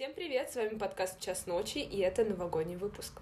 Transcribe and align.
Всем 0.00 0.14
привет, 0.14 0.50
с 0.50 0.56
вами 0.56 0.78
подкаст 0.78 1.20
«Час 1.20 1.44
ночи», 1.44 1.76
и 1.76 1.98
это 1.98 2.24
новогодний 2.24 2.76
выпуск. 2.76 3.12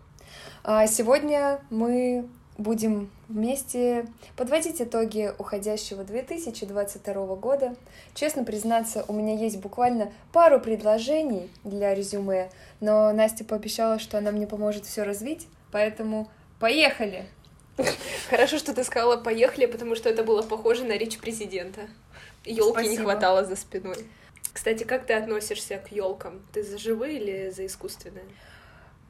А, 0.63 0.87
сегодня 0.87 1.61
мы 1.71 2.29
будем 2.57 3.11
вместе 3.27 4.07
подводить 4.37 4.81
итоги 4.81 5.33
уходящего 5.39 6.05
2022 6.05 7.35
года. 7.35 7.75
Честно 8.15 8.45
признаться, 8.45 9.05
у 9.09 9.13
меня 9.13 9.35
есть 9.35 9.57
буквально 9.59 10.13
пару 10.33 10.61
предложений 10.61 11.51
для 11.65 11.97
резюме, 11.97 12.49
но 12.79 13.13
Настя 13.13 13.45
пообещала, 13.45 13.99
что 13.99 14.17
она 14.17 14.31
мне 14.31 14.47
поможет 14.47 14.87
все 14.87 15.03
развить, 15.03 15.49
поэтому 15.73 16.31
поехали! 16.61 17.27
Хорошо, 18.31 18.57
что 18.57 18.73
ты 18.73 18.85
сказала 18.85 19.17
«поехали», 19.17 19.67
потому 19.67 19.97
что 19.97 20.09
это 20.09 20.23
было 20.23 20.43
похоже 20.43 20.85
на 20.85 20.93
речь 20.93 21.19
президента. 21.19 21.89
Елки 22.45 22.87
не 22.87 22.97
хватало 22.97 23.45
за 23.45 23.57
спиной. 23.57 24.07
Кстати, 24.59 24.83
как 24.83 25.07
ты 25.07 25.13
относишься 25.13 25.79
к 25.79 25.93
елкам? 25.93 26.43
Ты 26.53 26.65
за 26.65 26.79
живые 26.79 27.21
или 27.21 27.51
за 27.51 27.65
искусственные? 27.65 28.25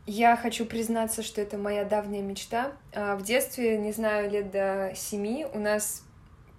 Я 0.04 0.36
хочу 0.36 0.66
признаться, 0.66 1.22
что 1.22 1.40
это 1.40 1.56
моя 1.56 1.86
давняя 1.86 2.20
мечта. 2.20 2.72
А, 2.92 3.16
в 3.16 3.22
детстве, 3.22 3.78
не 3.78 3.92
знаю, 3.92 4.30
лет 4.30 4.50
до 4.50 4.92
семи 4.94 5.46
у 5.54 5.58
нас 5.58 6.02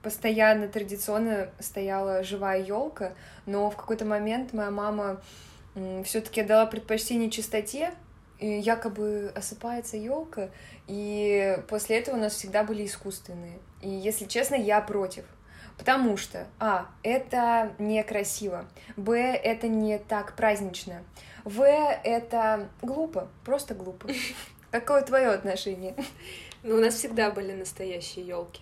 постоянно 0.01 0.67
традиционно 0.67 1.51
стояла 1.59 2.23
живая 2.23 2.63
елка, 2.63 3.13
но 3.45 3.69
в 3.69 3.75
какой-то 3.75 4.05
момент 4.05 4.53
моя 4.53 4.71
мама 4.71 5.21
все-таки 6.03 6.41
дала 6.41 6.65
предпочтение 6.65 7.29
чистоте, 7.29 7.93
и 8.39 8.47
якобы 8.47 9.31
осыпается 9.35 9.97
елка, 9.97 10.49
и 10.87 11.59
после 11.67 11.99
этого 11.99 12.15
у 12.15 12.19
нас 12.19 12.33
всегда 12.33 12.63
были 12.63 12.87
искусственные. 12.87 13.59
И 13.83 13.89
если 13.89 14.25
честно, 14.25 14.55
я 14.55 14.81
против. 14.81 15.25
Потому 15.79 16.17
что, 16.17 16.45
а, 16.59 16.87
это 17.03 17.71
некрасиво, 17.79 18.65
б, 18.97 19.17
это 19.17 19.69
не 19.69 19.97
так 19.97 20.35
празднично, 20.35 21.03
в, 21.45 21.63
это 21.63 22.69
глупо, 22.81 23.29
просто 23.45 23.73
глупо. 23.75 24.09
Какое 24.71 25.01
твое 25.03 25.29
отношение? 25.29 25.95
Ну, 26.63 26.75
у 26.75 26.79
нас 26.79 26.95
всегда 26.95 27.31
были 27.31 27.53
настоящие 27.53 28.27
елки. 28.27 28.61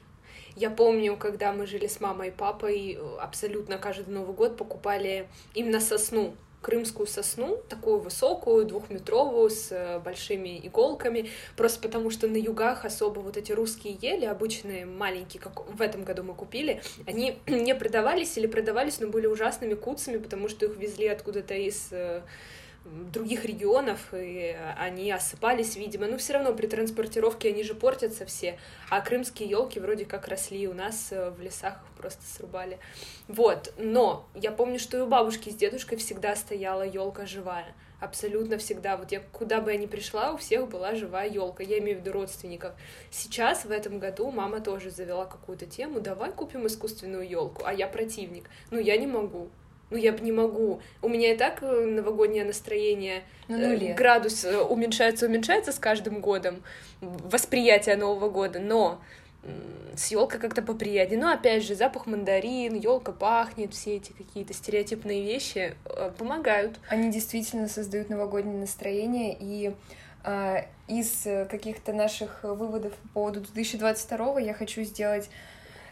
Я 0.56 0.70
помню, 0.70 1.18
когда 1.18 1.52
мы 1.54 1.66
жили 1.66 1.88
с 1.88 2.00
мамой 2.00 2.28
и 2.28 2.32
папой, 2.32 3.00
абсолютно 3.20 3.80
каждый 3.80 4.12
Новый 4.12 4.36
год 4.36 4.56
покупали 4.56 5.28
именно 5.56 5.80
сосну 5.80 6.36
крымскую 6.68 7.08
сосну, 7.08 7.56
такую 7.70 8.00
высокую, 8.00 8.66
двухметровую, 8.66 9.50
с 9.50 9.72
э, 9.72 10.00
большими 10.00 10.60
иголками, 10.68 11.30
просто 11.56 11.80
потому 11.80 12.10
что 12.10 12.28
на 12.28 12.36
югах 12.36 12.84
особо 12.84 13.22
вот 13.22 13.38
эти 13.38 13.54
русские 13.54 13.98
ели, 14.02 14.26
обычные 14.26 14.86
маленькие, 14.86 15.42
как 15.42 15.66
в 15.66 15.82
этом 15.82 16.04
году 16.04 16.24
мы 16.24 16.34
купили, 16.34 16.82
они 17.06 17.38
не 17.48 17.74
продавались 17.74 18.38
или 18.38 18.48
продавались, 18.48 19.00
но 19.00 19.08
были 19.08 19.28
ужасными 19.28 19.76
куцами, 19.76 20.18
потому 20.18 20.50
что 20.50 20.66
их 20.66 20.76
везли 20.76 21.08
откуда-то 21.08 21.54
из 21.54 21.88
э, 21.92 22.24
других 23.12 23.46
регионов, 23.46 24.00
и 24.14 24.56
они 24.78 25.12
осыпались, 25.12 25.76
видимо. 25.76 26.08
Но 26.08 26.18
все 26.18 26.34
равно 26.34 26.54
при 26.54 26.68
транспортировке 26.68 27.50
они 27.50 27.64
же 27.64 27.76
портятся 27.76 28.26
все. 28.26 28.60
А 28.90 29.02
крымские 29.02 29.50
елки 29.50 29.80
вроде 29.80 30.06
как 30.06 30.28
росли 30.28 30.68
у 30.68 30.74
нас 30.74 31.10
э, 31.12 31.32
в 31.32 31.42
лесах, 31.42 31.80
просто 31.98 32.24
срубали. 32.26 32.80
Вот. 33.28 33.74
Но 33.78 34.28
я 34.34 34.52
помню, 34.52 34.80
что 34.80 34.98
и 34.98 35.02
у 35.02 35.08
бабушки 35.08 35.50
с 35.50 35.56
дедушкой 35.56 35.98
всегда 35.98 36.36
стояла 36.36 36.84
елка 36.84 37.26
живая. 37.26 37.74
Абсолютно 38.00 38.60
всегда. 38.60 38.96
Вот 38.96 39.12
я 39.12 39.22
куда 39.32 39.60
бы 39.60 39.72
я 39.72 39.78
ни 39.78 39.88
пришла, 39.88 40.32
у 40.32 40.38
всех 40.38 40.70
была 40.70 40.94
живая 40.94 41.30
елка. 41.30 41.64
Я 41.64 41.80
имею 41.80 41.98
в 41.98 42.02
виду 42.02 42.12
родственников. 42.12 42.74
Сейчас, 43.10 43.66
в 43.66 43.72
этом 43.72 44.00
году, 44.00 44.30
мама 44.30 44.62
тоже 44.62 44.92
завела 44.92 45.26
какую-то 45.26 45.66
тему. 45.66 46.00
Давай 46.00 46.32
купим 46.32 46.68
искусственную 46.68 47.28
елку. 47.28 47.64
А 47.66 47.74
я 47.74 47.88
противник. 47.88 48.50
Ну, 48.70 48.80
я 48.80 48.98
не 48.98 49.08
могу. 49.08 49.50
Ну, 49.90 49.98
я 49.98 50.12
бы 50.12 50.20
не 50.20 50.32
могу. 50.32 50.82
У 51.02 51.08
меня 51.08 51.34
и 51.34 51.38
так 51.38 51.60
э, 51.64 51.86
новогоднее 51.86 52.44
настроение, 52.44 53.24
ну, 53.48 53.58
нуле. 53.58 53.94
градус 53.94 54.44
э, 54.44 54.58
уменьшается, 54.58 55.28
уменьшается 55.28 55.72
с 55.72 55.80
каждым 55.80 56.20
годом, 56.20 56.62
восприятие 57.00 57.96
Нового 57.96 58.30
года, 58.30 58.60
но 58.60 59.00
с 59.96 60.12
елкой 60.12 60.42
как-то 60.42 60.62
поприятнее. 60.62 61.20
Но 61.20 61.32
опять 61.32 61.64
же, 61.64 61.74
запах 61.74 62.06
мандарин, 62.06 62.76
елка 62.76 63.14
пахнет, 63.14 63.74
все 63.74 63.96
эти 63.96 64.12
какие-то 64.12 64.54
стереотипные 64.54 65.24
вещи 65.24 65.76
э, 65.86 66.12
помогают. 66.18 66.80
Они 66.90 67.10
действительно 67.10 67.70
создают 67.70 68.10
новогоднее 68.10 68.60
настроение, 68.60 69.38
и 69.40 69.74
э, 70.26 70.66
из 70.90 71.26
каких-то 71.50 71.94
наших 71.94 72.44
выводов 72.44 72.94
по 72.94 73.08
поводу 73.14 73.40
2022 73.40 74.42
я 74.42 74.54
хочу 74.54 74.84
сделать 74.84 75.30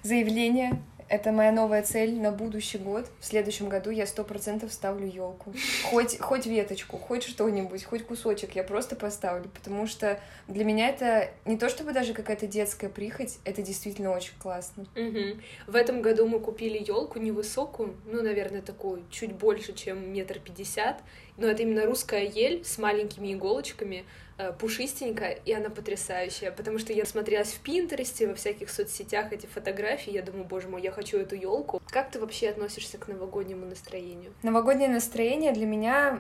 заявление 0.04 0.82
это 1.08 1.32
моя 1.32 1.52
новая 1.52 1.84
цель 1.84 2.20
на 2.20 2.32
будущий 2.32 2.78
год. 2.78 3.08
В 3.20 3.26
следующем 3.26 3.70
году 3.70 3.90
я 3.90 4.08
сто 4.08 4.24
процентов 4.24 4.74
ставлю 4.74 5.08
елку. 5.08 5.54
Хоть, 5.86 6.20
хоть 6.20 6.46
веточку, 6.46 6.98
хоть 6.98 7.24
что-нибудь, 7.24 7.84
хоть 7.84 8.06
кусочек 8.06 8.56
я 8.56 8.64
просто 8.64 8.96
поставлю, 8.96 9.50
потому 9.50 9.88
что 9.88 10.20
для 10.48 10.66
меня 10.66 10.90
это 10.90 11.30
не 11.46 11.58
то 11.58 11.70
чтобы 11.70 11.94
даже 11.94 12.14
какая-то 12.14 12.48
детская 12.48 12.90
прихоть, 12.90 13.38
это 13.46 13.62
действительно 13.62 14.12
очень 14.12 14.34
классно. 14.40 14.84
Угу. 14.96 15.42
В 15.68 15.76
этом 15.76 16.02
году 16.02 16.28
мы 16.28 16.40
купили 16.40 16.84
елку 16.86 17.20
невысокую, 17.20 17.96
ну, 18.06 18.22
наверное, 18.22 18.62
такую, 18.62 19.04
чуть 19.10 19.34
больше, 19.34 19.74
чем 19.74 20.12
метр 20.12 20.40
пятьдесят, 20.40 21.02
но 21.38 21.48
это 21.48 21.64
именно 21.64 21.86
русская 21.86 22.26
ель 22.26 22.64
с 22.64 22.78
маленькими 22.78 23.34
иголочками, 23.34 24.06
Э, 24.38 24.52
пушистенькая, 24.52 25.40
и 25.46 25.54
она 25.54 25.70
потрясающая, 25.70 26.52
потому 26.52 26.78
что 26.78 26.92
я 26.92 27.06
смотрелась 27.06 27.54
в 27.54 27.60
Пинтересте, 27.62 28.28
во 28.28 28.36
всяких 28.36 28.70
соцсетях 28.70 29.32
эти 29.32 29.46
фотографии, 29.46 30.12
я 30.12 30.22
думаю, 30.22 30.44
боже 30.44 30.68
мой, 30.68 30.82
я 30.82 30.92
хочу 30.92 31.18
эту 31.18 31.36
елку. 31.36 31.82
Как 31.90 32.12
ты 32.12 32.20
вообще 32.20 32.50
относишься 32.50 32.98
к 32.98 33.08
новогоднему 33.08 33.66
настроению? 33.66 34.34
Новогоднее 34.44 34.90
настроение 34.90 35.54
для 35.54 35.66
меня, 35.66 36.20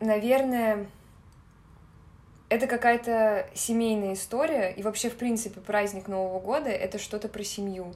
наверное, 0.00 0.86
это 2.48 2.66
какая-то 2.66 3.50
семейная 3.52 4.14
история, 4.14 4.72
и 4.74 4.82
вообще, 4.82 5.10
в 5.10 5.16
принципе, 5.16 5.60
праздник 5.60 6.08
Нового 6.08 6.40
года— 6.40 6.70
это 6.70 6.98
что-то 6.98 7.28
про 7.28 7.44
семью. 7.44 7.92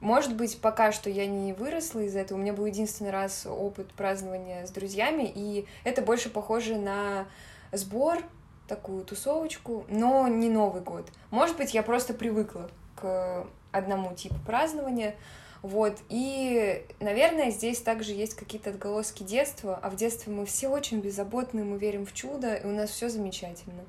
Может 0.00 0.34
быть, 0.34 0.60
пока 0.60 0.90
что 0.90 1.08
я 1.08 1.28
не 1.28 1.52
выросла 1.52 2.00
из 2.00 2.16
этого, 2.16 2.36
у 2.36 2.40
меня 2.40 2.52
был 2.52 2.66
единственный 2.66 3.12
раз 3.12 3.46
опыт 3.46 3.92
празднования 3.92 4.66
с 4.66 4.72
друзьями, 4.72 5.30
и 5.32 5.66
это 5.84 6.02
больше 6.02 6.30
похоже 6.30 6.78
на 6.78 7.28
сбор 7.70 8.24
такую 8.68 9.04
тусовочку, 9.04 9.84
но 9.88 10.28
не 10.28 10.48
Новый 10.48 10.82
год. 10.82 11.06
Может 11.30 11.56
быть, 11.56 11.74
я 11.74 11.82
просто 11.82 12.14
привыкла 12.14 12.70
к 12.96 13.46
одному 13.70 14.14
типу 14.14 14.36
празднования, 14.46 15.16
вот, 15.62 15.98
и, 16.08 16.84
наверное, 16.98 17.50
здесь 17.50 17.80
также 17.80 18.12
есть 18.12 18.34
какие-то 18.34 18.70
отголоски 18.70 19.22
детства, 19.22 19.78
а 19.80 19.90
в 19.90 19.96
детстве 19.96 20.32
мы 20.32 20.44
все 20.44 20.68
очень 20.68 21.00
беззаботные, 21.00 21.64
мы 21.64 21.78
верим 21.78 22.04
в 22.04 22.12
чудо, 22.12 22.54
и 22.54 22.66
у 22.66 22.70
нас 22.70 22.90
все 22.90 23.08
замечательно. 23.08 23.84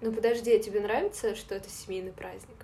Ну 0.00 0.12
подожди, 0.12 0.52
а 0.52 0.58
тебе 0.58 0.80
нравится, 0.80 1.36
что 1.36 1.54
это 1.54 1.70
семейный 1.70 2.12
праздник? 2.12 2.63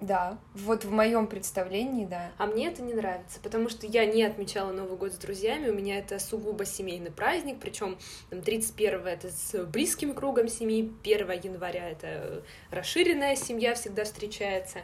Да, 0.00 0.38
вот 0.54 0.84
в 0.84 0.90
моем 0.90 1.26
представлении, 1.26 2.04
да. 2.04 2.30
А 2.36 2.46
мне 2.46 2.68
это 2.68 2.82
не 2.82 2.92
нравится, 2.92 3.40
потому 3.42 3.70
что 3.70 3.86
я 3.86 4.04
не 4.04 4.24
отмечала 4.24 4.70
Новый 4.70 4.98
год 4.98 5.12
с 5.12 5.16
друзьями, 5.16 5.70
у 5.70 5.74
меня 5.74 5.98
это 5.98 6.18
сугубо 6.18 6.66
семейный 6.66 7.10
праздник, 7.10 7.58
причем 7.60 7.96
31 8.30 9.06
это 9.06 9.30
с 9.30 9.64
близким 9.64 10.12
кругом 10.12 10.48
семьи, 10.48 10.92
1 11.02 11.30
января 11.42 11.88
это 11.88 12.42
расширенная 12.70 13.36
семья 13.36 13.74
всегда 13.74 14.04
встречается. 14.04 14.80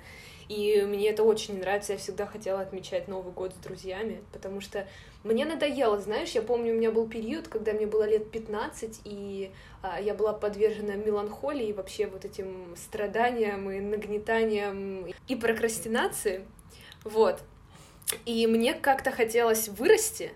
И 0.52 0.82
мне 0.82 1.08
это 1.08 1.22
очень 1.22 1.58
нравится, 1.60 1.94
я 1.94 1.98
всегда 1.98 2.26
хотела 2.26 2.60
отмечать 2.60 3.08
Новый 3.08 3.32
год 3.32 3.54
с 3.54 3.56
друзьями, 3.56 4.22
потому 4.32 4.60
что 4.60 4.86
мне 5.24 5.46
надоело, 5.46 5.98
знаешь, 5.98 6.32
я 6.32 6.42
помню, 6.42 6.74
у 6.74 6.76
меня 6.76 6.90
был 6.90 7.08
период, 7.08 7.48
когда 7.48 7.72
мне 7.72 7.86
было 7.86 8.06
лет 8.06 8.30
15, 8.30 9.00
и 9.04 9.50
а, 9.80 9.98
я 9.98 10.12
была 10.12 10.34
подвержена 10.34 10.96
меланхолии 10.96 11.68
и 11.68 11.72
вообще 11.72 12.06
вот 12.06 12.26
этим 12.26 12.76
страданиям 12.76 13.70
и 13.70 13.80
нагнетаниям 13.80 15.06
и 15.26 15.36
прокрастинации, 15.36 16.44
вот. 17.02 17.40
И 18.26 18.46
мне 18.46 18.74
как-то 18.74 19.10
хотелось 19.10 19.70
вырасти, 19.70 20.32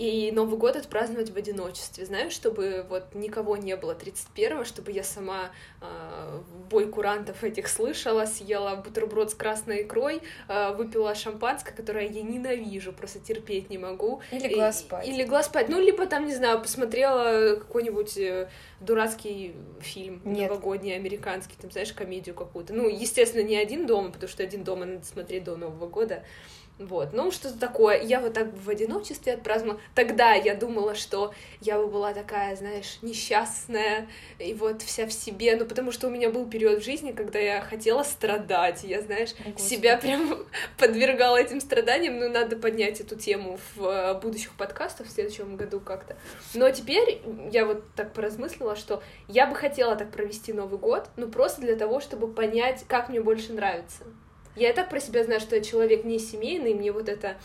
и 0.00 0.32
Новый 0.32 0.58
год 0.58 0.76
отпраздновать 0.76 1.28
в 1.28 1.36
одиночестве, 1.36 2.06
знаешь, 2.06 2.32
чтобы 2.32 2.86
вот 2.88 3.14
никого 3.14 3.58
не 3.58 3.76
было 3.76 3.94
31-го, 3.94 4.64
чтобы 4.64 4.92
я 4.92 5.04
сама 5.04 5.50
э, 5.82 6.40
бой 6.70 6.88
курантов 6.88 7.44
этих 7.44 7.68
слышала, 7.68 8.24
съела 8.24 8.76
бутерброд 8.76 9.30
с 9.30 9.34
красной 9.34 9.82
икрой, 9.82 10.22
э, 10.48 10.72
выпила 10.74 11.14
шампанское, 11.14 11.74
которое 11.74 12.08
я 12.08 12.22
ненавижу, 12.22 12.94
просто 12.94 13.18
терпеть 13.18 13.68
не 13.68 13.76
могу. 13.76 14.22
И 14.32 14.38
легла 14.38 14.72
спать. 14.72 15.06
И, 15.06 15.10
и 15.10 15.14
легла 15.14 15.42
спать. 15.42 15.68
Ну, 15.68 15.78
либо 15.78 16.06
там, 16.06 16.24
не 16.24 16.34
знаю, 16.34 16.62
посмотрела 16.62 17.56
какой-нибудь 17.56 18.16
э, 18.16 18.48
дурацкий 18.80 19.54
фильм 19.80 20.22
Нет. 20.24 20.48
новогодний, 20.48 20.96
американский, 20.96 21.56
там, 21.60 21.70
знаешь, 21.70 21.92
комедию 21.92 22.34
какую-то. 22.34 22.72
Ну, 22.72 22.88
естественно, 22.88 23.42
не 23.42 23.56
один 23.56 23.86
дома, 23.86 24.10
потому 24.10 24.30
что 24.30 24.42
один 24.42 24.64
дома 24.64 24.86
надо 24.86 25.04
смотреть 25.04 25.44
до 25.44 25.56
Нового 25.56 25.88
года. 25.88 26.24
Вот, 26.80 27.12
ну 27.12 27.30
что-то 27.30 27.58
такое. 27.58 28.00
Я 28.00 28.20
вот 28.20 28.32
так 28.32 28.48
в 28.54 28.70
одиночестве 28.70 29.34
отпраздновала. 29.34 29.78
Тогда 29.94 30.32
я 30.32 30.54
думала, 30.54 30.94
что 30.94 31.34
я 31.60 31.76
бы 31.76 31.86
была 31.88 32.14
такая, 32.14 32.56
знаешь, 32.56 32.98
несчастная 33.02 34.08
и 34.38 34.54
вот 34.54 34.80
вся 34.80 35.06
в 35.06 35.12
себе, 35.12 35.56
ну 35.56 35.66
потому 35.66 35.92
что 35.92 36.06
у 36.06 36.10
меня 36.10 36.30
был 36.30 36.48
период 36.48 36.80
в 36.80 36.84
жизни, 36.84 37.12
когда 37.12 37.38
я 37.38 37.60
хотела 37.60 38.02
страдать. 38.02 38.82
Я, 38.82 39.02
знаешь, 39.02 39.34
О, 39.44 39.58
себя 39.58 39.98
прям 39.98 40.46
подвергала 40.78 41.36
этим 41.36 41.60
страданиям. 41.60 42.18
Ну 42.18 42.30
надо 42.30 42.56
поднять 42.56 42.98
эту 43.00 43.14
тему 43.14 43.58
в 43.74 43.84
э, 43.84 44.18
будущих 44.18 44.52
подкастах 44.52 45.06
в 45.06 45.10
следующем 45.10 45.56
году 45.56 45.80
как-то. 45.80 46.16
Но 46.54 46.70
теперь 46.70 47.20
я 47.52 47.66
вот 47.66 47.94
так 47.94 48.14
поразмыслила, 48.14 48.74
что 48.74 49.02
я 49.28 49.46
бы 49.46 49.54
хотела 49.54 49.96
так 49.96 50.10
провести 50.10 50.54
Новый 50.54 50.78
год, 50.78 51.10
ну 51.16 51.28
просто 51.28 51.60
для 51.60 51.76
того, 51.76 52.00
чтобы 52.00 52.32
понять, 52.32 52.86
как 52.88 53.10
мне 53.10 53.20
больше 53.20 53.52
нравится. 53.52 54.04
Я 54.56 54.70
и 54.70 54.72
так 54.74 54.90
про 54.90 55.00
себя 55.00 55.24
знаю, 55.24 55.40
что 55.40 55.56
я 55.56 55.62
человек 55.62 56.04
не 56.04 56.18
семейный, 56.18 56.74
мне 56.74 56.92
вот 56.92 57.08
эта 57.08 57.36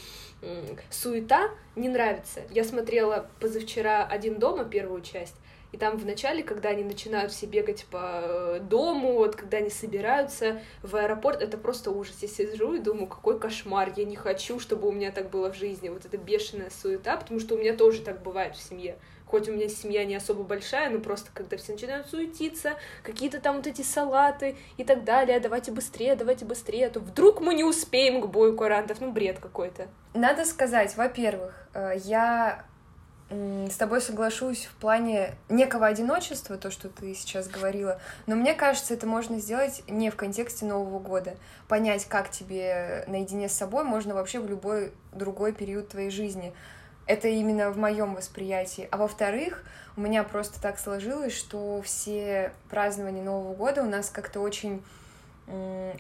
суета 0.90 1.50
не 1.76 1.90
нравится. 1.90 2.42
Я 2.52 2.64
смотрела 2.64 3.30
позавчера 3.40 4.06
«Один 4.06 4.40
дома» 4.40 4.66
первую 4.66 5.02
часть, 5.02 5.36
и 5.72 5.78
там 5.78 5.98
в 5.98 6.06
начале, 6.06 6.42
когда 6.42 6.70
они 6.70 6.84
начинают 6.84 7.34
все 7.34 7.48
бегать 7.48 7.86
по 7.92 8.22
э, 8.24 8.60
дому, 8.62 9.14
вот 9.14 9.36
когда 9.36 9.58
они 9.58 9.70
собираются 9.70 10.62
в 10.82 10.96
аэропорт, 10.96 11.42
это 11.42 11.58
просто 11.58 11.92
ужас. 11.92 12.16
Я 12.22 12.30
сижу 12.30 12.76
и 12.76 12.80
думаю, 12.80 13.08
какой 13.08 13.38
кошмар, 13.38 13.92
я 13.98 14.06
не 14.06 14.16
хочу, 14.16 14.60
чтобы 14.62 14.88
у 14.88 14.94
меня 14.94 15.12
так 15.12 15.30
было 15.30 15.52
в 15.52 15.56
жизни. 15.58 15.90
Вот 15.90 16.06
эта 16.06 16.18
бешеная 16.18 16.70
суета, 16.70 17.18
потому 17.18 17.42
что 17.42 17.56
у 17.56 17.58
меня 17.58 17.76
тоже 17.76 18.02
так 18.04 18.24
бывает 18.24 18.56
в 18.56 18.62
семье 18.62 18.98
хоть 19.36 19.50
у 19.50 19.52
меня 19.52 19.68
семья 19.68 20.06
не 20.06 20.16
особо 20.16 20.44
большая, 20.44 20.90
но 20.90 21.00
просто 21.00 21.30
когда 21.34 21.58
все 21.58 21.74
начинают 21.74 22.08
суетиться, 22.08 22.76
какие-то 23.04 23.42
там 23.42 23.58
вот 23.58 23.68
эти 23.68 23.82
салаты 23.82 24.56
и 24.78 24.86
так 24.86 25.04
далее, 25.04 25.42
давайте 25.42 25.74
быстрее, 25.74 26.16
давайте 26.16 26.46
быстрее, 26.46 26.88
а 26.88 26.90
то 26.90 27.02
вдруг 27.02 27.42
мы 27.42 27.54
не 27.54 27.66
успеем 27.66 28.22
к 28.22 28.28
бою 28.28 28.56
курантов, 28.56 29.02
ну 29.02 29.12
бред 29.12 29.40
какой-то. 29.40 29.88
Надо 30.14 30.46
сказать, 30.46 30.96
во-первых, 30.96 31.68
э, 31.74 31.96
я 32.06 32.64
с 33.30 33.76
тобой 33.76 34.00
соглашусь 34.00 34.68
в 34.68 34.76
плане 34.76 35.34
некого 35.50 35.88
одиночества, 35.88 36.56
то, 36.56 36.72
что 36.72 36.88
ты 36.88 37.14
сейчас 37.14 37.50
говорила, 37.50 38.00
но 38.28 38.38
мне 38.38 38.54
кажется, 38.54 38.94
это 38.94 39.06
можно 39.06 39.40
сделать 39.40 39.84
не 39.90 40.12
в 40.12 40.16
контексте 40.16 40.66
Нового 40.66 41.00
года. 41.00 41.36
Понять, 41.68 42.06
как 42.06 42.32
тебе 42.32 43.04
наедине 43.08 43.50
с 43.50 43.54
собой 43.54 43.84
можно 43.84 44.14
вообще 44.14 44.40
в 44.40 44.48
любой 44.48 44.94
другой 45.12 45.52
период 45.52 45.90
твоей 45.90 46.10
жизни. 46.10 46.54
Это 47.08 47.28
именно 47.28 47.72
в 47.72 47.78
моем 47.78 48.16
восприятии. 48.16 48.88
А 48.92 48.98
во-вторых, 48.98 49.64
у 49.96 50.02
меня 50.02 50.24
просто 50.24 50.62
так 50.62 50.80
сложилось, 50.80 51.34
что 51.34 51.82
все 51.84 52.52
празднования 52.70 53.24
Нового 53.24 53.54
года 53.54 53.84
у 53.84 53.90
нас 53.90 54.10
как-то 54.10 54.40
очень 54.40 54.82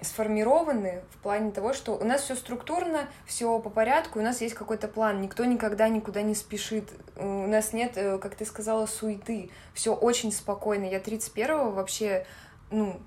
сформированы 0.01 1.03
в 1.11 1.17
плане 1.17 1.51
того, 1.51 1.73
что 1.73 1.93
у 1.93 2.03
нас 2.03 2.23
все 2.23 2.35
структурно, 2.35 3.07
все 3.27 3.59
по 3.59 3.69
порядку, 3.69 4.19
у 4.19 4.23
нас 4.23 4.41
есть 4.41 4.55
какой-то 4.55 4.87
план, 4.87 5.21
никто 5.21 5.45
никогда 5.45 5.87
никуда 5.87 6.23
не 6.23 6.33
спешит, 6.33 6.89
у 7.15 7.45
нас 7.45 7.71
нет, 7.71 7.91
э, 7.95 8.17
как 8.17 8.33
ты 8.33 8.43
сказала, 8.43 8.87
суеты, 8.87 9.51
все 9.75 9.93
очень 9.93 10.31
спокойно. 10.31 10.85
Я 10.85 10.99
31-го 10.99 11.69
вообще, 11.69 12.25
ну, 12.71 12.99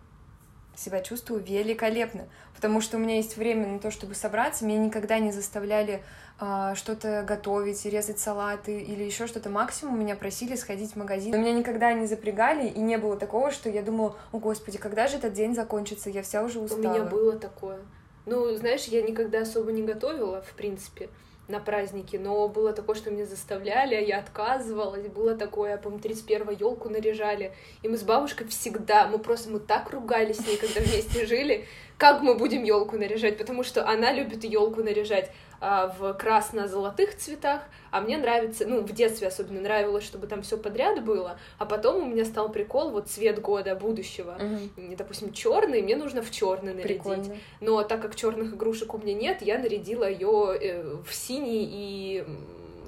себя 0.77 1.00
чувствую 1.00 1.43
великолепно, 1.43 2.29
потому 2.55 2.81
что 2.81 2.99
у 2.99 3.00
меня 3.00 3.17
есть 3.17 3.37
время 3.37 3.67
на 3.67 3.81
то, 3.81 3.91
чтобы 3.91 4.15
собраться, 4.15 4.65
меня 4.65 4.79
никогда 4.79 5.19
не 5.19 5.33
заставляли 5.33 6.05
что-то 6.38 7.25
готовить, 7.26 7.85
резать 7.85 8.20
салаты 8.20 8.81
или 8.81 9.02
еще 9.02 9.26
что-то. 9.26 9.50
Максимум 9.50 9.99
меня 9.99 10.14
просили 10.14 10.55
сходить 10.55 10.93
в 10.93 10.96
магазин. 10.96 11.32
Но 11.32 11.38
меня 11.38 11.52
никогда 11.52 11.93
не 11.93 12.06
запрягали, 12.06 12.69
и 12.69 12.81
не 12.81 12.96
было 12.96 13.17
такого, 13.17 13.50
что 13.50 13.69
я 13.69 13.82
думала, 13.82 14.17
о 14.32 14.38
господи, 14.38 14.79
когда 14.79 15.08
же 15.08 15.17
этот 15.17 15.32
день 15.32 15.55
закончится, 15.55 16.11
я 16.11 16.23
вся 16.23 16.44
уже 16.44 16.61
устала. 16.61 16.81
У 16.81 16.94
меня 16.94 17.05
было 17.05 17.37
такое. 17.37 17.81
Ну, 18.26 18.55
знаешь, 18.55 18.85
я 18.85 19.02
никогда 19.02 19.40
особо 19.40 19.73
не 19.73 19.82
готовила, 19.82 20.43
в 20.43 20.52
принципе 20.52 21.08
на 21.49 21.61
праздники, 21.61 22.17
но 22.17 22.46
было 22.49 22.75
такое, 22.75 22.94
что 22.94 23.11
меня 23.11 23.25
заставляли, 23.25 23.94
а 23.94 24.00
я 24.00 24.19
отказывалась, 24.19 25.06
было 25.08 25.35
такое, 25.35 25.79
помню, 25.79 25.99
31 25.99 26.50
елку 26.50 26.90
наряжали, 26.90 27.55
и 27.82 27.88
мы 27.88 27.96
с 27.96 28.02
бабушкой 28.02 28.46
всегда, 28.49 29.08
мы 29.08 29.19
просто, 29.19 29.50
мы 29.50 29.58
так 29.58 29.90
ругались 29.90 30.37
с 30.37 30.46
ней, 30.46 30.58
когда 30.58 30.81
вместе 30.81 31.26
жили, 31.26 31.67
как 31.99 32.23
мы 32.23 32.37
будем 32.37 32.62
елку 32.62 32.97
наряжать, 32.97 33.37
потому 33.37 33.65
что 33.65 33.87
она 33.87 34.12
любит 34.12 34.45
елку 34.45 34.83
наряжать 34.83 35.31
а, 35.61 35.89
в 35.99 36.15
красно-золотых 36.15 37.17
цветах, 37.17 37.62
а 37.91 38.00
мне 38.00 38.17
нравится, 38.17 38.65
ну, 38.67 38.83
в 38.83 38.93
детстве 38.93 39.27
особенно 39.27 39.61
нравилось, 39.61 40.05
чтобы 40.05 40.29
там 40.29 40.43
все 40.43 40.56
подряд 40.56 41.05
было, 41.05 41.39
а 41.59 41.67
потом 41.67 42.05
у 42.05 42.06
меня 42.06 42.25
стал 42.25 42.50
прикол, 42.50 42.93
вот 42.93 43.09
цвет 43.09 43.41
года 43.41 43.75
будущего, 43.75 44.39
угу. 44.39 44.95
допустим, 44.97 45.33
черный, 45.33 45.83
мне 45.83 45.97
нужно 45.97 46.23
в 46.23 46.31
черный 46.31 46.73
нарядить. 46.73 47.03
Прикольно. 47.03 47.37
Но 47.61 47.83
так 47.83 48.00
как 48.00 48.15
черных 48.15 48.55
игрушек 48.55 48.95
у 48.95 48.99
меня 48.99 49.15
нет, 49.15 49.43
я 49.43 49.59
нарядила 49.59 50.09
ее 50.09 50.56
э, 50.61 50.97
в 51.05 51.12
синий 51.12 51.69
и 51.69 52.25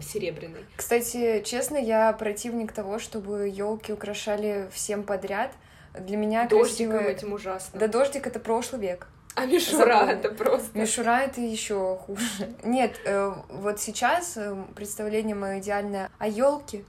серебряный. 0.01 0.61
Кстати, 0.77 1.43
честно, 1.45 1.77
я 1.77 2.13
противник 2.13 2.73
того, 2.73 3.01
чтобы 3.01 3.49
елки 3.49 3.93
украшали 3.93 4.69
всем 4.73 5.03
подряд. 5.03 5.53
Для 5.95 6.17
меня 6.17 6.47
Дождиком 6.47 6.93
красивое... 6.93 7.15
этим 7.15 7.33
ужасно. 7.33 7.79
Да 7.79 7.89
дождик 7.89 8.27
это 8.27 8.39
прошлый 8.39 8.81
век. 8.81 9.07
А 9.35 9.47
мишура 9.47 9.93
Запомни. 9.93 10.13
это 10.13 10.31
просто. 10.31 10.79
Мишура 10.79 11.21
это 11.21 11.41
еще 11.41 11.97
хуже. 11.97 12.25
Нет, 12.65 13.01
э, 13.05 13.33
вот 13.49 13.81
сейчас 13.81 14.37
э, 14.37 14.57
представление 14.75 15.35
мое 15.35 15.61
идеальное 15.61 16.11
о 16.19 16.27
елке. 16.29 16.85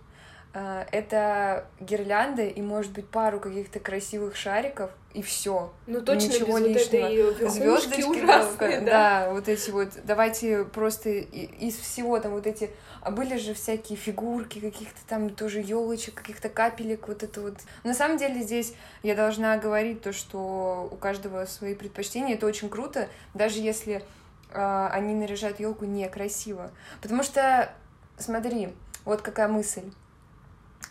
Э, 0.53 0.85
это 0.91 1.65
гирлянды 1.79 2.47
и, 2.49 2.61
может 2.61 2.91
быть, 2.91 3.07
пару 3.07 3.39
каких-то 3.39 3.79
красивых 3.79 4.35
шариков, 4.35 4.91
и 5.13 5.21
все. 5.21 5.71
Ну 5.87 6.01
точно 6.01 6.33
Ничего 6.33 6.59
без 6.59 6.91
лишнего. 6.91 7.25
вот 7.25 7.35
этой 7.35 7.49
звездочки 7.49 8.01
ужасные, 8.03 8.81
да. 8.81 8.91
да, 9.25 9.33
вот 9.33 9.47
эти 9.47 9.69
вот. 9.69 9.89
Давайте 10.03 10.63
просто 10.65 11.09
из 11.09 11.75
всего 11.75 12.19
там 12.19 12.31
вот 12.33 12.47
эти. 12.47 12.69
А 13.01 13.11
были 13.11 13.37
же 13.37 13.53
всякие 13.53 13.97
фигурки 13.97 14.59
каких-то 14.59 14.99
там 15.07 15.29
тоже 15.31 15.59
елочек, 15.59 16.13
каких-то 16.13 16.49
капелек, 16.49 17.07
вот 17.07 17.23
это 17.23 17.41
вот. 17.41 17.55
На 17.83 17.93
самом 17.93 18.17
деле 18.17 18.41
здесь 18.41 18.73
я 19.03 19.15
должна 19.15 19.57
говорить 19.57 20.01
то, 20.01 20.13
что 20.13 20.87
у 20.91 20.95
каждого 20.95 21.45
свои 21.45 21.75
предпочтения. 21.75 22.35
Это 22.35 22.45
очень 22.45 22.69
круто, 22.69 23.09
даже 23.33 23.59
если 23.59 24.03
э, 24.51 24.87
они 24.91 25.13
наряжают 25.15 25.59
елку 25.59 25.85
некрасиво, 25.85 26.71
потому 27.01 27.23
что 27.23 27.73
смотри, 28.17 28.69
вот 29.03 29.21
какая 29.21 29.47
мысль 29.47 29.83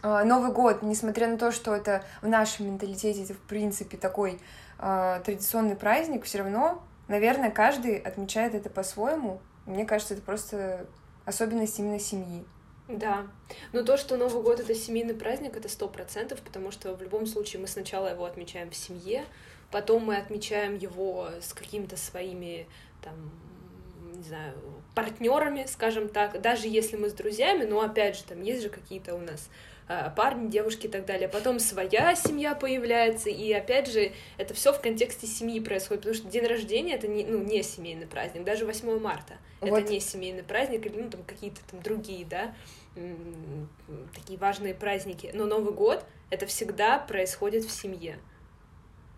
Новый 0.03 0.53
год, 0.53 0.83
несмотря 0.83 1.29
на 1.29 1.37
то, 1.37 1.53
что 1.53 1.75
это 1.75 2.05
в 2.23 2.29
нашем 2.29 2.67
менталитете, 2.67 3.25
это 3.25 3.35
в 3.35 3.41
принципе 3.41 3.97
такой 3.99 4.41
э, 4.79 5.21
традиционный 5.25 5.77
праздник, 5.77 6.25
все 6.25 6.39
равно, 6.39 6.83
наверное, 7.09 7.51
каждый 7.51 7.99
отмечает 7.99 8.55
это 8.55 8.71
по-своему. 8.71 9.41
Мне 9.67 9.85
кажется, 9.85 10.15
это 10.15 10.23
просто 10.23 10.87
особенность 11.27 11.79
именно 11.79 11.99
семьи. 11.99 12.45
Да. 12.89 13.27
Но 13.73 13.83
то, 13.85 13.97
что 13.97 14.17
Новый 14.17 14.43
год 14.43 14.59
это 14.59 14.75
семейный 14.75 15.15
праздник, 15.15 15.57
это 15.57 15.69
сто 15.69 15.87
процентов, 15.87 16.41
потому 16.41 16.71
что 16.71 16.95
в 16.95 17.03
любом 17.03 17.27
случае 17.27 17.61
мы 17.61 17.69
сначала 17.69 18.09
его 18.09 18.25
отмечаем 18.25 18.71
в 18.71 18.75
семье, 18.75 19.25
потом 19.71 20.07
мы 20.07 20.17
отмечаем 20.17 20.77
его 20.77 21.29
с 21.41 21.53
какими-то 21.53 21.97
своими 21.97 22.67
там 23.03 23.15
не 24.15 24.23
знаю, 24.25 24.55
партнерами, 24.95 25.67
скажем 25.67 26.09
так, 26.09 26.41
даже 26.43 26.69
если 26.69 26.97
мы 26.97 27.09
с 27.09 27.13
друзьями, 27.13 27.65
но 27.65 27.81
опять 27.81 28.17
же, 28.17 28.25
там 28.25 28.43
есть 28.43 28.63
же 28.63 28.69
какие-то 28.69 29.15
у 29.15 29.19
нас 29.19 29.49
а, 29.49 29.70
парни, 30.17 30.49
девушки 30.49 30.87
и 30.87 30.89
так 30.89 31.05
далее. 31.05 31.29
Потом 31.29 31.59
своя 31.59 32.15
семья 32.15 32.55
появляется, 32.55 33.29
и 33.29 33.53
опять 33.53 33.91
же, 33.91 34.13
это 34.37 34.55
все 34.55 34.73
в 34.73 34.81
контексте 34.81 35.27
семьи 35.27 35.61
происходит, 35.61 36.03
потому 36.03 36.15
что 36.15 36.29
день 36.29 36.47
рождения 36.47 36.95
это 36.95 37.09
не, 37.09 37.25
ну, 37.25 37.39
не 37.39 37.63
семейный 37.63 38.07
праздник, 38.07 38.45
даже 38.45 38.67
8 38.67 38.99
марта 39.01 39.35
вот. 39.61 39.79
это 39.79 39.93
не 39.93 40.01
семейный 40.01 40.43
праздник, 40.43 40.87
или 40.87 41.01
ну, 41.01 41.11
там 41.11 41.23
какие-то 41.25 41.61
там 41.71 41.83
другие, 41.83 42.25
да, 42.25 42.55
такие 44.15 44.39
важные 44.39 44.75
праздники. 44.75 45.31
Но 45.33 45.47
Новый 45.47 45.73
год 45.73 46.05
это 46.31 46.47
всегда 46.47 46.99
происходит 46.99 47.65
в 47.65 47.71
семье 47.71 48.19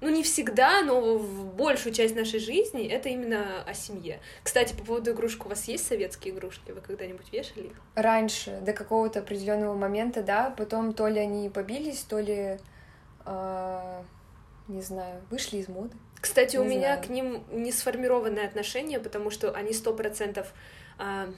ну 0.03 0.09
не 0.11 0.25
всегда, 0.25 0.83
но 0.83 1.17
в 1.17 1.55
большую 1.55 1.95
часть 1.95 2.17
нашей 2.17 2.41
жизни 2.41 2.89
это 2.89 3.09
именно 3.09 3.63
о 3.65 3.73
семье. 3.73 4.21
Кстати, 4.43 4.75
по 4.75 4.85
поводу 4.85 5.13
игрушек, 5.13 5.47
у 5.47 5.49
вас 5.49 5.69
есть 5.69 5.87
советские 5.87 6.35
игрушки? 6.35 6.73
Вы 6.73 6.81
когда-нибудь 6.81 7.33
вешали 7.33 7.69
их? 7.69 7.73
Раньше, 7.95 8.61
до 8.63 8.73
какого-то 8.73 9.21
определенного 9.21 9.75
момента, 9.75 10.25
да. 10.25 10.53
Потом 10.59 10.93
то 10.93 11.07
ли 11.07 11.21
они 11.21 11.49
побились, 11.49 12.01
то 12.01 12.19
ли, 12.19 12.59
э, 13.25 14.03
не 14.67 14.83
знаю, 14.83 15.23
вышли 15.31 15.59
из 15.59 15.69
моды. 15.69 15.97
Кстати, 16.21 16.57
не 16.57 16.63
у 16.63 16.65
знаю. 16.65 16.79
меня 16.79 16.97
к 16.97 17.09
ним 17.09 17.45
не 17.53 17.71
сформированное 17.71 18.47
отношение, 18.47 18.99
потому 18.99 19.31
что 19.31 19.53
они 19.53 19.73
сто 19.73 19.95
процентов 19.95 20.53
а, 20.99 21.29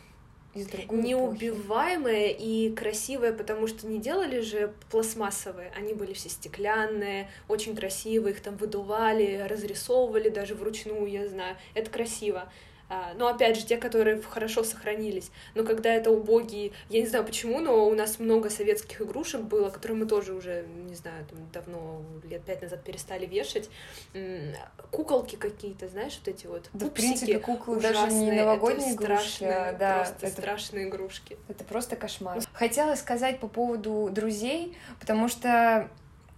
из 0.54 0.66
другой 0.66 0.98
неубиваемые 1.02 2.32
и 2.32 2.74
красивые, 2.74 3.32
потому 3.32 3.66
что 3.66 3.86
не 3.86 3.98
делали 3.98 4.40
же 4.40 4.72
пластмассовые, 4.90 5.72
они 5.76 5.94
были 5.94 6.12
все 6.12 6.28
стеклянные, 6.28 7.30
очень 7.48 7.76
красивые, 7.76 8.34
их 8.34 8.40
там 8.40 8.56
выдували, 8.56 9.44
разрисовывали 9.48 10.28
даже 10.28 10.54
вручную, 10.54 11.06
я 11.06 11.28
знаю, 11.28 11.56
это 11.74 11.90
красиво. 11.90 12.48
А, 12.88 13.12
но 13.16 13.28
опять 13.28 13.56
же, 13.56 13.64
те, 13.64 13.76
которые 13.76 14.20
хорошо 14.22 14.62
сохранились. 14.62 15.30
Но 15.54 15.64
когда 15.64 15.92
это 15.92 16.10
убогие, 16.10 16.72
я 16.90 17.00
не 17.00 17.06
знаю 17.06 17.24
почему, 17.24 17.60
но 17.60 17.86
у 17.88 17.94
нас 17.94 18.18
много 18.18 18.50
советских 18.50 19.00
игрушек 19.00 19.40
было, 19.40 19.70
которые 19.70 19.98
мы 19.98 20.06
тоже 20.06 20.34
уже, 20.34 20.66
не 20.86 20.94
знаю, 20.94 21.24
там, 21.26 21.38
давно, 21.52 22.02
лет 22.28 22.42
пять 22.42 22.62
назад 22.62 22.82
перестали 22.84 23.26
вешать. 23.26 23.70
Куколки 24.90 25.36
какие-то, 25.36 25.88
знаешь, 25.88 26.18
вот 26.18 26.28
эти 26.28 26.46
вот 26.46 26.68
Да, 26.72 26.86
в 26.86 26.90
принципе, 26.90 27.38
куклы 27.38 27.80
даже 27.80 28.06
не 28.12 28.32
новогодние 28.32 28.92
это 28.92 29.04
игрушки, 29.04 29.26
страшные, 29.26 29.52
а, 29.52 29.72
да, 29.72 29.94
просто 29.96 30.26
это 30.26 30.40
страшные 30.40 30.88
игрушки. 30.88 31.38
Это 31.48 31.64
просто 31.64 31.96
кошмар. 31.96 32.40
Хотела 32.52 32.94
сказать 32.96 33.40
по 33.40 33.48
поводу 33.48 34.10
друзей, 34.12 34.76
потому 35.00 35.28
что 35.28 35.88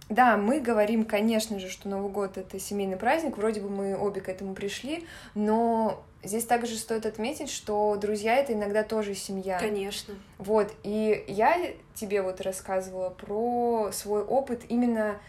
да, 0.09 0.37
мы 0.37 0.61
говорим, 0.61 1.03
конечно 1.03 1.59
же, 1.59 1.69
что 1.69 1.89
Новый 1.89 2.09
год— 2.09 2.31
это 2.37 2.59
семейный 2.59 2.95
праздник, 2.95 3.37
вроде 3.37 3.59
бы 3.59 3.69
мы 3.69 3.97
обе 3.97 4.21
к 4.21 4.29
этому 4.29 4.55
пришли, 4.55 5.05
но 5.35 6.03
здесь 6.23 6.45
также 6.45 6.75
стоит 6.77 7.05
отметить, 7.05 7.49
что 7.49 7.95
друзья— 7.95 8.35
это 8.37 8.53
иногда 8.53 8.83
тоже 8.83 9.15
семья. 9.15 9.59
Конечно. 9.59 10.15
Вот, 10.37 10.73
и 10.83 11.23
я 11.27 11.71
тебе 11.95 12.21
вот 12.21 12.41
рассказывала 12.41 13.09
про 13.09 13.91
свой 13.91 14.23
опыт 14.23 14.63
именно 14.69 15.19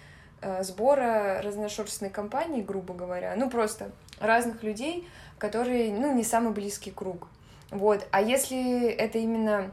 э, 0.41 0.63
сбора 0.63 1.41
разношерстной 1.43 2.11
компании, 2.11 2.63
грубо 2.63 2.95
говоря, 2.95 3.35
ну 3.37 3.51
просто 3.51 3.91
разных 4.21 4.63
людей, 4.63 5.07
которые, 5.39 5.93
ну, 5.93 6.15
не 6.15 6.25
самый 6.25 6.53
близкий 6.53 6.91
круг. 6.91 7.29
Вот, 7.71 8.07
а 8.11 8.23
если 8.23 8.89
это 8.89 9.19
именно 9.19 9.71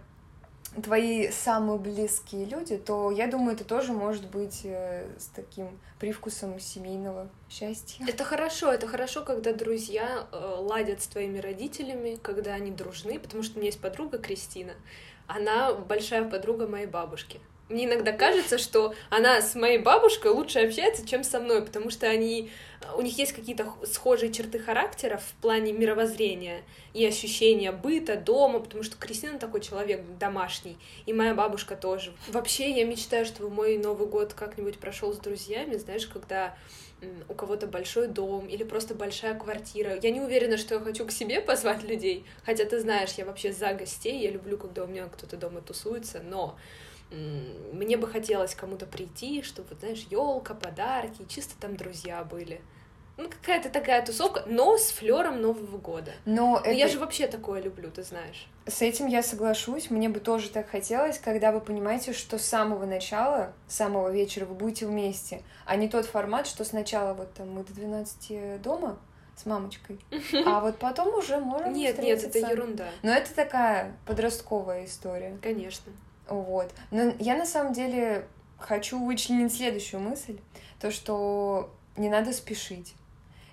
твои 0.81 1.29
самые 1.31 1.79
близкие 1.79 2.45
люди, 2.45 2.77
то 2.77 3.11
я 3.11 3.27
думаю, 3.27 3.55
это 3.55 3.63
тоже 3.63 3.93
может 3.93 4.29
быть 4.29 4.61
э, 4.63 5.07
с 5.17 5.27
таким 5.27 5.79
привкусом 5.99 6.59
семейного 6.59 7.29
счастья. 7.49 8.05
Это 8.07 8.23
хорошо, 8.23 8.71
это 8.71 8.87
хорошо, 8.87 9.23
когда 9.23 9.53
друзья 9.53 10.27
э, 10.31 10.37
ладят 10.37 11.01
с 11.01 11.07
твоими 11.07 11.39
родителями, 11.39 12.17
когда 12.21 12.53
они 12.53 12.71
дружны, 12.71 13.19
потому 13.19 13.43
что 13.43 13.55
у 13.55 13.59
меня 13.59 13.67
есть 13.67 13.81
подруга 13.81 14.17
Кристина, 14.17 14.73
она 15.27 15.73
большая 15.73 16.29
подруга 16.29 16.67
моей 16.67 16.87
бабушки. 16.87 17.39
Мне 17.67 17.85
иногда 17.85 18.11
кажется, 18.11 18.59
что 18.59 18.93
она 19.09 19.41
с 19.41 19.55
моей 19.55 19.79
бабушкой 19.79 20.31
лучше 20.31 20.59
общается, 20.59 21.07
чем 21.07 21.23
со 21.23 21.39
мной, 21.39 21.63
потому 21.63 21.89
что 21.89 22.07
они, 22.07 22.51
у 22.95 23.01
них 23.01 23.17
есть 23.17 23.33
какие-то 23.33 23.73
схожие 23.85 24.31
черты 24.31 24.59
характера 24.59 25.17
в 25.17 25.41
плане 25.41 25.73
мировоззрения 25.73 26.61
и 26.93 27.03
ощущения 27.03 27.71
быта, 27.71 28.17
дома, 28.17 28.59
потому 28.59 28.83
что 28.83 28.97
Кристина 28.97 29.39
такой 29.39 29.61
человек 29.61 30.03
домашний, 30.19 30.77
и 31.07 31.13
моя 31.13 31.33
бабушка 31.33 31.75
тоже. 31.75 32.13
Вообще, 32.27 32.69
я 32.69 32.85
мечтаю, 32.85 33.25
чтобы 33.25 33.49
мой 33.49 33.77
Новый 33.77 34.07
год 34.07 34.33
как-нибудь 34.33 34.77
прошел 34.77 35.11
с 35.11 35.17
друзьями, 35.17 35.77
знаешь, 35.77 36.05
когда 36.05 36.55
у 37.27 37.33
кого-то 37.33 37.67
большой 37.67 38.07
дом 38.07 38.47
или 38.47 38.63
просто 38.63 38.93
большая 38.93 39.33
квартира. 39.37 39.97
Я 40.01 40.11
не 40.11 40.21
уверена, 40.21 40.57
что 40.57 40.75
я 40.75 40.81
хочу 40.81 41.05
к 41.05 41.11
себе 41.11 41.41
позвать 41.41 41.83
людей, 41.83 42.25
хотя 42.45 42.65
ты 42.65 42.79
знаешь, 42.79 43.13
я 43.17 43.25
вообще 43.25 43.51
за 43.51 43.73
гостей, 43.73 44.19
я 44.21 44.31
люблю, 44.31 44.57
когда 44.57 44.83
у 44.83 44.87
меня 44.87 45.05
кто-то 45.07 45.35
дома 45.35 45.61
тусуется, 45.61 46.21
но 46.23 46.57
мне 47.71 47.97
бы 47.97 48.07
хотелось 48.07 48.55
кому-то 48.55 48.85
прийти, 48.85 49.41
чтобы, 49.41 49.69
вот, 49.69 49.79
знаешь, 49.79 50.05
елка, 50.09 50.53
подарки, 50.53 51.25
чисто 51.27 51.55
там 51.59 51.75
друзья 51.75 52.23
были. 52.23 52.61
Ну, 53.17 53.29
какая-то 53.29 53.69
такая 53.69 54.05
тусовка, 54.05 54.43
но 54.45 54.77
с 54.77 54.89
флером 54.89 55.41
Нового 55.41 55.77
года. 55.77 56.11
Но, 56.25 56.53
но 56.53 56.59
это... 56.59 56.71
я 56.71 56.89
же 56.89 56.99
вообще 56.99 57.27
такое 57.27 57.61
люблю, 57.61 57.89
ты 57.89 58.03
знаешь. 58.03 58.47
С 58.65 58.81
этим 58.81 59.07
я 59.07 59.23
соглашусь. 59.23 59.89
Мне 59.89 60.09
бы 60.09 60.19
тоже 60.19 60.49
так 60.49 60.69
хотелось, 60.69 61.17
когда 61.17 61.53
вы 61.53 61.61
понимаете, 61.61 62.11
что 62.11 62.37
с 62.37 62.45
самого 62.45 62.85
начала, 62.85 63.53
с 63.67 63.75
самого 63.75 64.09
вечера 64.09 64.45
вы 64.45 64.55
будете 64.55 64.85
вместе, 64.85 65.43
а 65.65 65.77
не 65.77 65.87
тот 65.87 66.05
формат, 66.05 66.45
что 66.45 66.65
сначала 66.65 67.13
вот 67.13 67.33
там 67.33 67.51
мы 67.51 67.63
до 67.63 67.73
12 67.73 68.61
дома 68.61 68.97
с 69.37 69.45
мамочкой, 69.45 69.99
а 70.45 70.59
вот 70.59 70.77
потом 70.77 71.15
уже 71.15 71.39
можем 71.39 71.73
Нет, 71.73 71.97
нет, 71.99 72.21
это 72.21 72.39
ерунда. 72.39 72.89
Но 73.01 73.11
это 73.11 73.33
такая 73.33 73.95
подростковая 74.05 74.85
история. 74.85 75.37
Конечно. 75.41 75.93
Вот. 76.27 76.73
Но 76.91 77.13
я 77.19 77.35
на 77.35 77.45
самом 77.45 77.73
деле 77.73 78.27
хочу 78.57 79.03
вычленить 79.03 79.53
следующую 79.53 79.99
мысль, 80.01 80.39
то, 80.79 80.91
что 80.91 81.71
не 81.97 82.09
надо 82.09 82.33
спешить. 82.33 82.95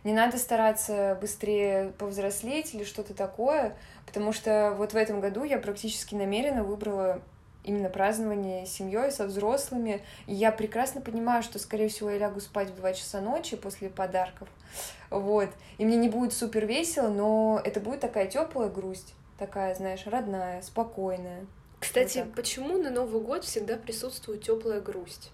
Не 0.04 0.12
надо 0.12 0.36
стараться 0.36 1.16
быстрее 1.20 1.92
повзрослеть 1.98 2.74
или 2.74 2.82
что-то 2.82 3.14
такое, 3.14 3.76
потому 4.04 4.32
что 4.32 4.74
вот 4.76 4.94
в 4.94 4.96
этом 4.96 5.20
году 5.20 5.44
я 5.44 5.58
практически 5.58 6.16
намеренно 6.16 6.64
выбрала 6.64 7.22
именно 7.62 7.88
празднование 7.88 8.66
с 8.66 8.70
семьей, 8.70 9.12
со 9.12 9.26
взрослыми. 9.26 10.02
И 10.26 10.34
я 10.34 10.50
прекрасно 10.50 11.00
понимаю, 11.00 11.44
что, 11.44 11.60
скорее 11.60 11.88
всего, 11.88 12.10
я 12.10 12.18
лягу 12.18 12.40
спать 12.40 12.70
в 12.70 12.76
2 12.76 12.92
часа 12.94 13.20
ночи 13.20 13.56
после 13.56 13.88
подарков. 13.90 14.48
Вот. 15.10 15.50
И 15.78 15.84
мне 15.84 15.96
не 15.96 16.08
будет 16.08 16.32
супер 16.32 16.66
весело, 16.66 17.08
но 17.08 17.60
это 17.62 17.78
будет 17.78 18.00
такая 18.00 18.26
теплая 18.26 18.68
грусть, 18.68 19.14
такая, 19.38 19.74
знаешь, 19.76 20.06
родная, 20.06 20.62
спокойная. 20.62 21.46
Кстати, 21.82 22.18
вот 22.18 22.34
почему 22.34 22.78
на 22.78 22.90
Новый 22.90 23.20
год 23.20 23.42
всегда 23.42 23.76
присутствует 23.76 24.44
теплая 24.44 24.80
грусть? 24.80 25.32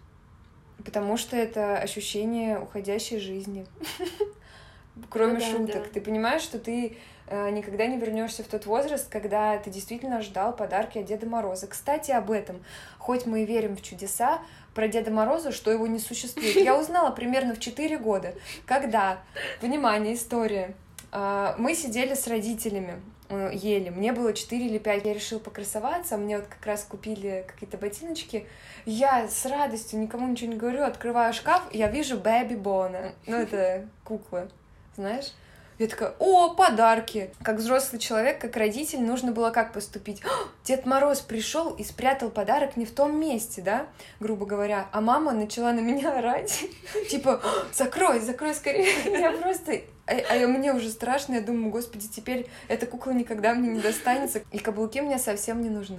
Потому 0.83 1.19
что 1.19 1.37
это 1.37 1.77
ощущение 1.77 2.59
уходящей 2.59 3.19
жизни. 3.19 3.67
Кроме 5.11 5.35
ну, 5.35 5.41
да, 5.41 5.47
шуток. 5.47 5.83
Да. 5.85 5.91
Ты 5.93 6.01
понимаешь, 6.01 6.41
что 6.41 6.59
ты 6.59 6.97
э, 7.27 7.51
никогда 7.51 7.87
не 7.87 7.99
вернешься 7.99 8.43
в 8.43 8.49
тот 8.49 8.65
возраст, 8.65 9.11
когда 9.11 9.59
ты 9.59 9.69
действительно 9.69 10.23
ждал 10.23 10.57
подарки 10.57 10.97
от 10.97 11.05
Деда 11.05 11.27
Мороза. 11.27 11.67
Кстати, 11.67 12.13
об 12.13 12.31
этом. 12.31 12.65
Хоть 12.99 13.27
мы 13.27 13.43
и 13.43 13.45
верим 13.45 13.77
в 13.77 13.83
чудеса, 13.83 14.41
про 14.75 14.89
Деда 14.89 15.11
Мороза, 15.11 15.53
что 15.53 15.71
его 15.71 15.87
не 15.87 15.99
существует. 15.99 16.57
Я 16.57 16.79
узнала 16.79 17.11
примерно 17.11 17.55
в 17.55 17.61
4 17.61 17.99
года, 17.99 18.33
когда, 18.65 19.21
внимание, 19.61 20.15
история, 20.15 20.75
э, 21.13 21.55
мы 21.59 21.75
сидели 21.75 22.15
с 22.15 22.27
родителями 22.27 23.03
ели. 23.31 23.91
Мне 23.91 24.13
было 24.13 24.33
4 24.33 24.67
или 24.67 24.79
5. 24.79 25.05
Я 25.05 25.15
решила 25.15 25.39
покрасоваться. 25.39 26.17
Мне 26.17 26.39
вот 26.39 26.47
как 26.47 26.65
раз 26.65 26.85
купили 26.85 27.45
какие-то 27.47 27.77
ботиночки. 27.77 28.47
Я 28.87 29.29
с 29.29 29.45
радостью, 29.45 30.01
никому 30.01 30.29
ничего 30.29 30.53
не 30.53 30.59
говорю, 30.59 30.83
открываю 30.85 31.35
шкаф, 31.35 31.63
я 31.73 31.89
вижу 31.89 32.19
Бэби 32.19 32.55
Бона. 32.55 33.13
Ну, 33.27 33.37
это 33.37 33.87
кукла, 34.05 34.49
знаешь? 34.97 35.33
Я 35.79 35.87
такая, 35.87 36.15
о, 36.19 36.55
подарки! 36.55 37.31
Как 37.43 37.59
взрослый 37.59 38.01
человек, 38.01 38.41
как 38.41 38.57
родитель, 38.57 39.01
нужно 39.01 39.31
было 39.31 39.51
как 39.51 39.73
поступить? 39.73 40.23
Дед 40.65 40.87
Мороз 40.87 41.21
пришел 41.21 41.73
и 41.75 41.85
спрятал 41.85 42.31
подарок 42.31 42.77
не 42.77 42.85
в 42.85 42.91
том 42.91 43.19
месте, 43.19 43.63
да, 43.63 43.87
грубо 44.19 44.45
говоря. 44.45 44.89
А 44.91 45.01
мама 45.01 45.33
начала 45.33 45.73
на 45.73 45.79
меня 45.79 46.19
орать. 46.19 46.65
Типа, 47.11 47.41
закрой, 47.73 48.19
закрой 48.19 48.55
скорее. 48.55 48.93
Я 49.21 49.31
просто 49.33 49.83
а, 50.07 50.15
а 50.31 50.49
мне 50.49 50.73
уже 50.73 50.89
страшно, 50.89 51.35
я 51.35 51.43
думаю, 51.43 51.71
господи, 51.71 52.09
теперь 52.09 52.49
эта 52.69 52.87
кукла 52.87 53.11
никогда 53.11 53.53
мне 53.53 53.69
не 53.69 53.81
достанется, 53.81 54.41
и 54.51 54.59
каблуки 54.59 55.03
мне 55.03 55.19
совсем 55.19 55.61
не 55.61 55.69
нужны. 55.69 55.99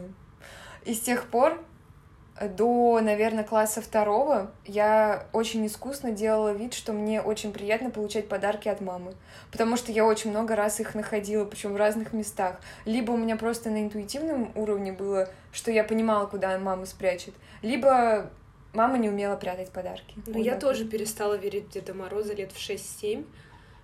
И 0.83 0.95
с 0.95 0.99
тех 0.99 1.25
пор 1.27 1.63
до, 2.47 2.99
наверное, 3.01 3.43
класса 3.43 3.81
второго 3.81 4.51
я 4.65 5.25
очень 5.33 5.65
искусно 5.65 6.11
делала 6.11 6.53
вид, 6.53 6.73
что 6.73 6.93
мне 6.93 7.21
очень 7.21 7.51
приятно 7.51 7.89
получать 7.89 8.27
подарки 8.27 8.69
от 8.69 8.81
мамы, 8.81 9.13
потому 9.51 9.75
что 9.75 9.91
я 9.91 10.05
очень 10.05 10.29
много 10.29 10.55
раз 10.55 10.79
их 10.79 10.95
находила, 10.95 11.45
причем 11.45 11.73
в 11.73 11.77
разных 11.77 12.13
местах. 12.13 12.59
Либо 12.85 13.11
у 13.11 13.17
меня 13.17 13.35
просто 13.35 13.69
на 13.69 13.81
интуитивном 13.81 14.51
уровне 14.55 14.91
было, 14.91 15.29
что 15.51 15.71
я 15.71 15.83
понимала, 15.83 16.25
куда 16.27 16.57
мама 16.57 16.85
спрячет, 16.85 17.33
либо 17.61 18.29
мама 18.73 18.97
не 18.97 19.09
умела 19.09 19.35
прятать 19.35 19.71
подарки. 19.71 20.15
Ну, 20.25 20.33
вот 20.33 20.45
я 20.45 20.57
тоже 20.57 20.85
перестала 20.85 21.35
верить 21.35 21.65
в 21.65 21.71
Деда 21.71 21.93
Мороза 21.93 22.33
лет 22.33 22.51
в 22.51 22.57
6-7, 22.57 23.25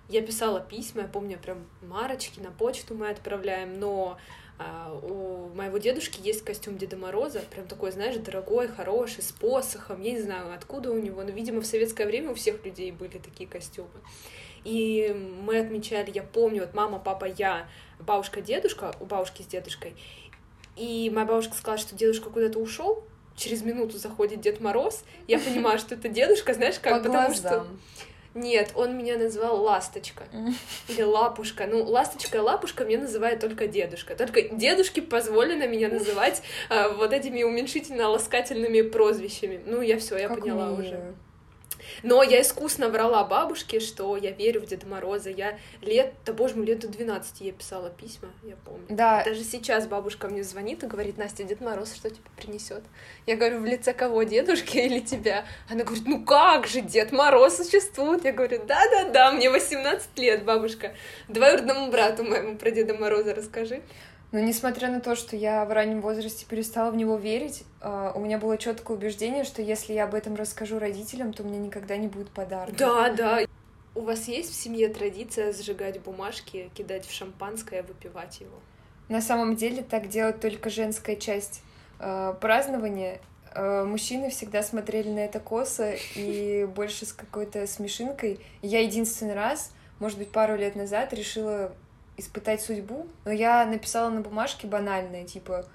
я 0.08 0.22
писала 0.22 0.60
письма, 0.60 1.02
я 1.02 1.08
помню, 1.08 1.38
прям 1.38 1.66
марочки 1.82 2.38
на 2.40 2.50
почту 2.52 2.94
мы 2.94 3.10
отправляем, 3.10 3.80
но 3.80 4.18
а, 4.58 4.92
у 5.02 5.48
моего 5.54 5.78
дедушки 5.78 6.20
есть 6.22 6.42
костюм 6.44 6.78
Деда 6.78 6.96
Мороза, 6.96 7.40
прям 7.50 7.66
такой, 7.66 7.92
знаешь, 7.92 8.16
дорогой, 8.16 8.68
хороший, 8.68 9.22
с 9.22 9.32
посохом, 9.32 10.00
я 10.00 10.12
не 10.12 10.20
знаю, 10.20 10.54
откуда 10.54 10.90
у 10.90 10.98
него, 10.98 11.22
но, 11.22 11.30
видимо, 11.30 11.60
в 11.60 11.66
советское 11.66 12.06
время 12.06 12.30
у 12.30 12.34
всех 12.34 12.64
людей 12.64 12.90
были 12.92 13.18
такие 13.18 13.48
костюмы. 13.48 13.88
И 14.64 15.14
мы 15.42 15.58
отмечали, 15.58 16.10
я 16.12 16.22
помню, 16.22 16.62
вот 16.62 16.74
мама, 16.74 16.98
папа, 16.98 17.26
я, 17.26 17.68
бабушка, 18.00 18.40
дедушка, 18.40 18.94
у 19.00 19.04
бабушки 19.04 19.42
с 19.42 19.46
дедушкой, 19.46 19.94
и 20.76 21.10
моя 21.12 21.26
бабушка 21.26 21.54
сказала, 21.54 21.78
что 21.78 21.94
дедушка 21.94 22.30
куда-то 22.30 22.58
ушел, 22.58 23.04
через 23.36 23.62
минуту 23.62 23.98
заходит 23.98 24.40
Дед 24.40 24.60
Мороз, 24.60 25.04
я 25.28 25.38
понимаю, 25.38 25.78
что 25.78 25.94
это 25.94 26.08
дедушка, 26.08 26.54
знаешь, 26.54 26.78
как, 26.78 26.94
По 26.94 26.98
потому 27.08 27.28
глазам. 27.28 27.34
что 27.34 27.66
нет, 28.36 28.72
он 28.74 28.96
меня 28.96 29.16
назвал 29.16 29.62
Ласточка. 29.62 30.24
Или 30.88 31.02
Лапушка. 31.02 31.66
Ну, 31.66 31.82
Ласточка 31.82 32.38
и 32.38 32.40
Лапушка 32.40 32.84
мне 32.84 32.98
называет 32.98 33.40
только 33.40 33.66
дедушка. 33.66 34.14
Только 34.14 34.42
дедушке 34.42 35.02
позволено 35.02 35.66
меня 35.66 35.88
называть 35.88 36.42
э, 36.68 36.92
вот 36.92 37.12
этими 37.12 37.42
уменьшительно-ласкательными 37.42 38.82
прозвищами. 38.82 39.60
Ну, 39.64 39.80
я 39.80 39.98
все, 39.98 40.18
я 40.18 40.28
как 40.28 40.40
поняла 40.40 40.66
мило. 40.66 40.80
уже. 40.80 41.14
Но 42.02 42.22
я 42.22 42.42
искусно 42.42 42.88
врала 42.88 43.24
бабушке, 43.24 43.80
что 43.80 44.16
я 44.16 44.30
верю 44.30 44.60
в 44.60 44.66
Деда 44.66 44.86
Мороза. 44.86 45.30
Я 45.30 45.58
лет, 45.82 46.14
да 46.24 46.32
боже 46.32 46.56
мой, 46.56 46.66
лет 46.66 46.80
до 46.80 46.88
12 46.88 47.40
я 47.40 47.52
писала 47.52 47.90
письма, 47.90 48.28
я 48.42 48.56
помню. 48.64 48.86
Да. 48.88 49.24
Даже 49.24 49.44
сейчас 49.44 49.86
бабушка 49.86 50.28
мне 50.28 50.42
звонит 50.42 50.82
и 50.82 50.86
говорит, 50.86 51.18
Настя, 51.18 51.44
Дед 51.44 51.60
Мороз 51.60 51.94
что 51.94 52.10
тебе 52.10 52.20
принесет? 52.36 52.82
Я 53.26 53.36
говорю, 53.36 53.60
в 53.60 53.64
лице 53.64 53.92
кого, 53.92 54.22
дедушки 54.22 54.76
или 54.78 55.00
тебя? 55.00 55.44
Она 55.68 55.84
говорит, 55.84 56.06
ну 56.06 56.24
как 56.24 56.66
же, 56.66 56.80
Дед 56.80 57.12
Мороз 57.12 57.56
существует? 57.56 58.24
Я 58.24 58.32
говорю, 58.32 58.64
да-да-да, 58.66 59.32
мне 59.32 59.50
18 59.50 60.18
лет, 60.18 60.44
бабушка. 60.44 60.94
Двоюродному 61.28 61.90
брату 61.90 62.24
моему 62.24 62.56
про 62.56 62.70
Деда 62.70 62.94
Мороза 62.94 63.34
расскажи. 63.34 63.82
Но 64.32 64.40
несмотря 64.40 64.90
на 64.90 65.00
то, 65.00 65.14
что 65.14 65.36
я 65.36 65.64
в 65.64 65.72
раннем 65.72 66.00
возрасте 66.00 66.46
перестала 66.46 66.90
в 66.90 66.96
него 66.96 67.16
верить, 67.16 67.64
а, 67.80 68.12
у 68.14 68.20
меня 68.20 68.38
было 68.38 68.58
четкое 68.58 68.96
убеждение, 68.96 69.44
что 69.44 69.62
если 69.62 69.92
я 69.92 70.04
об 70.04 70.14
этом 70.14 70.34
расскажу 70.34 70.78
родителям, 70.78 71.32
то 71.32 71.44
мне 71.44 71.58
никогда 71.58 71.96
не 71.96 72.08
будет 72.08 72.30
подарка. 72.30 72.74
Да, 72.76 73.10
да. 73.10 73.40
У 73.94 74.00
вас 74.00 74.28
есть 74.28 74.50
в 74.50 74.54
семье 74.54 74.88
традиция 74.88 75.52
сжигать 75.52 76.00
бумажки, 76.00 76.70
кидать 76.74 77.06
в 77.06 77.12
шампанское, 77.12 77.82
выпивать 77.82 78.40
его? 78.40 78.58
На 79.08 79.22
самом 79.22 79.56
деле 79.56 79.82
так 79.82 80.08
делает 80.08 80.40
только 80.40 80.68
женская 80.68 81.16
часть 81.16 81.62
э, 82.00 82.34
празднования. 82.40 83.20
Э, 83.54 83.84
мужчины 83.84 84.30
всегда 84.30 84.62
смотрели 84.62 85.08
на 85.08 85.20
это 85.20 85.40
косо 85.40 85.94
и 86.14 86.66
больше 86.74 87.06
с 87.06 87.12
какой-то 87.12 87.66
смешинкой. 87.66 88.40
Я 88.60 88.80
единственный 88.80 89.34
раз, 89.34 89.72
может 90.00 90.18
быть, 90.18 90.30
пару 90.30 90.56
лет 90.56 90.74
назад 90.74 91.14
решила 91.14 91.72
испытать 92.16 92.60
судьбу, 92.60 93.06
но 93.24 93.32
я 93.32 93.64
написала 93.66 94.10
на 94.10 94.20
бумажке 94.20 94.66
банальное, 94.66 95.24
типа 95.24 95.66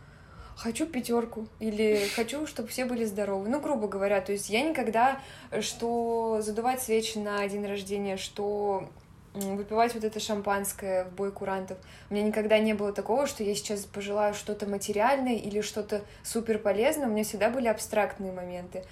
хочу 0.56 0.86
пятерку 0.86 1.48
или 1.60 2.08
хочу, 2.16 2.46
чтобы 2.46 2.70
все 2.70 2.86
были 2.86 3.06
здоровы. 3.06 3.50
Ну, 3.50 3.60
грубо 3.60 3.88
говоря, 3.88 4.22
то 4.22 4.32
есть 4.32 4.50
я 4.50 4.62
никогда, 4.62 5.20
что 5.62 6.40
задувать 6.42 6.82
свечи 6.82 7.18
на 7.18 7.48
день 7.48 7.66
рождения, 7.66 8.18
что 8.18 8.90
выпивать 9.34 9.94
вот 9.94 10.04
это 10.04 10.20
шампанское 10.20 11.06
в 11.06 11.14
бой 11.14 11.32
курантов. 11.32 11.78
У 12.10 12.14
меня 12.14 12.26
никогда 12.26 12.60
не 12.60 12.74
было 12.74 12.92
такого, 12.92 13.28
что 13.28 13.44
я 13.44 13.56
сейчас 13.56 13.86
пожелаю 13.86 14.34
что-то 14.34 14.68
материальное 14.68 15.36
или 15.36 15.62
что-то 15.62 16.02
супер 16.24 16.60
полезное. 16.60 17.08
У 17.08 17.12
меня 17.12 17.24
всегда 17.24 17.50
были 17.50 17.68
абстрактные 17.68 18.34
моменты. 18.34 18.84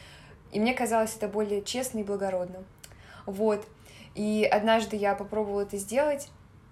И 0.52 0.60
мне 0.60 0.74
казалось 0.74 1.16
это 1.16 1.28
более 1.28 1.62
честно 1.62 2.00
и 2.00 2.04
благородно. 2.04 2.64
Вот. 3.26 3.68
И 4.16 4.48
однажды 4.50 4.96
я 4.96 5.14
попробовала 5.14 5.62
это 5.62 5.78
сделать, 5.78 6.30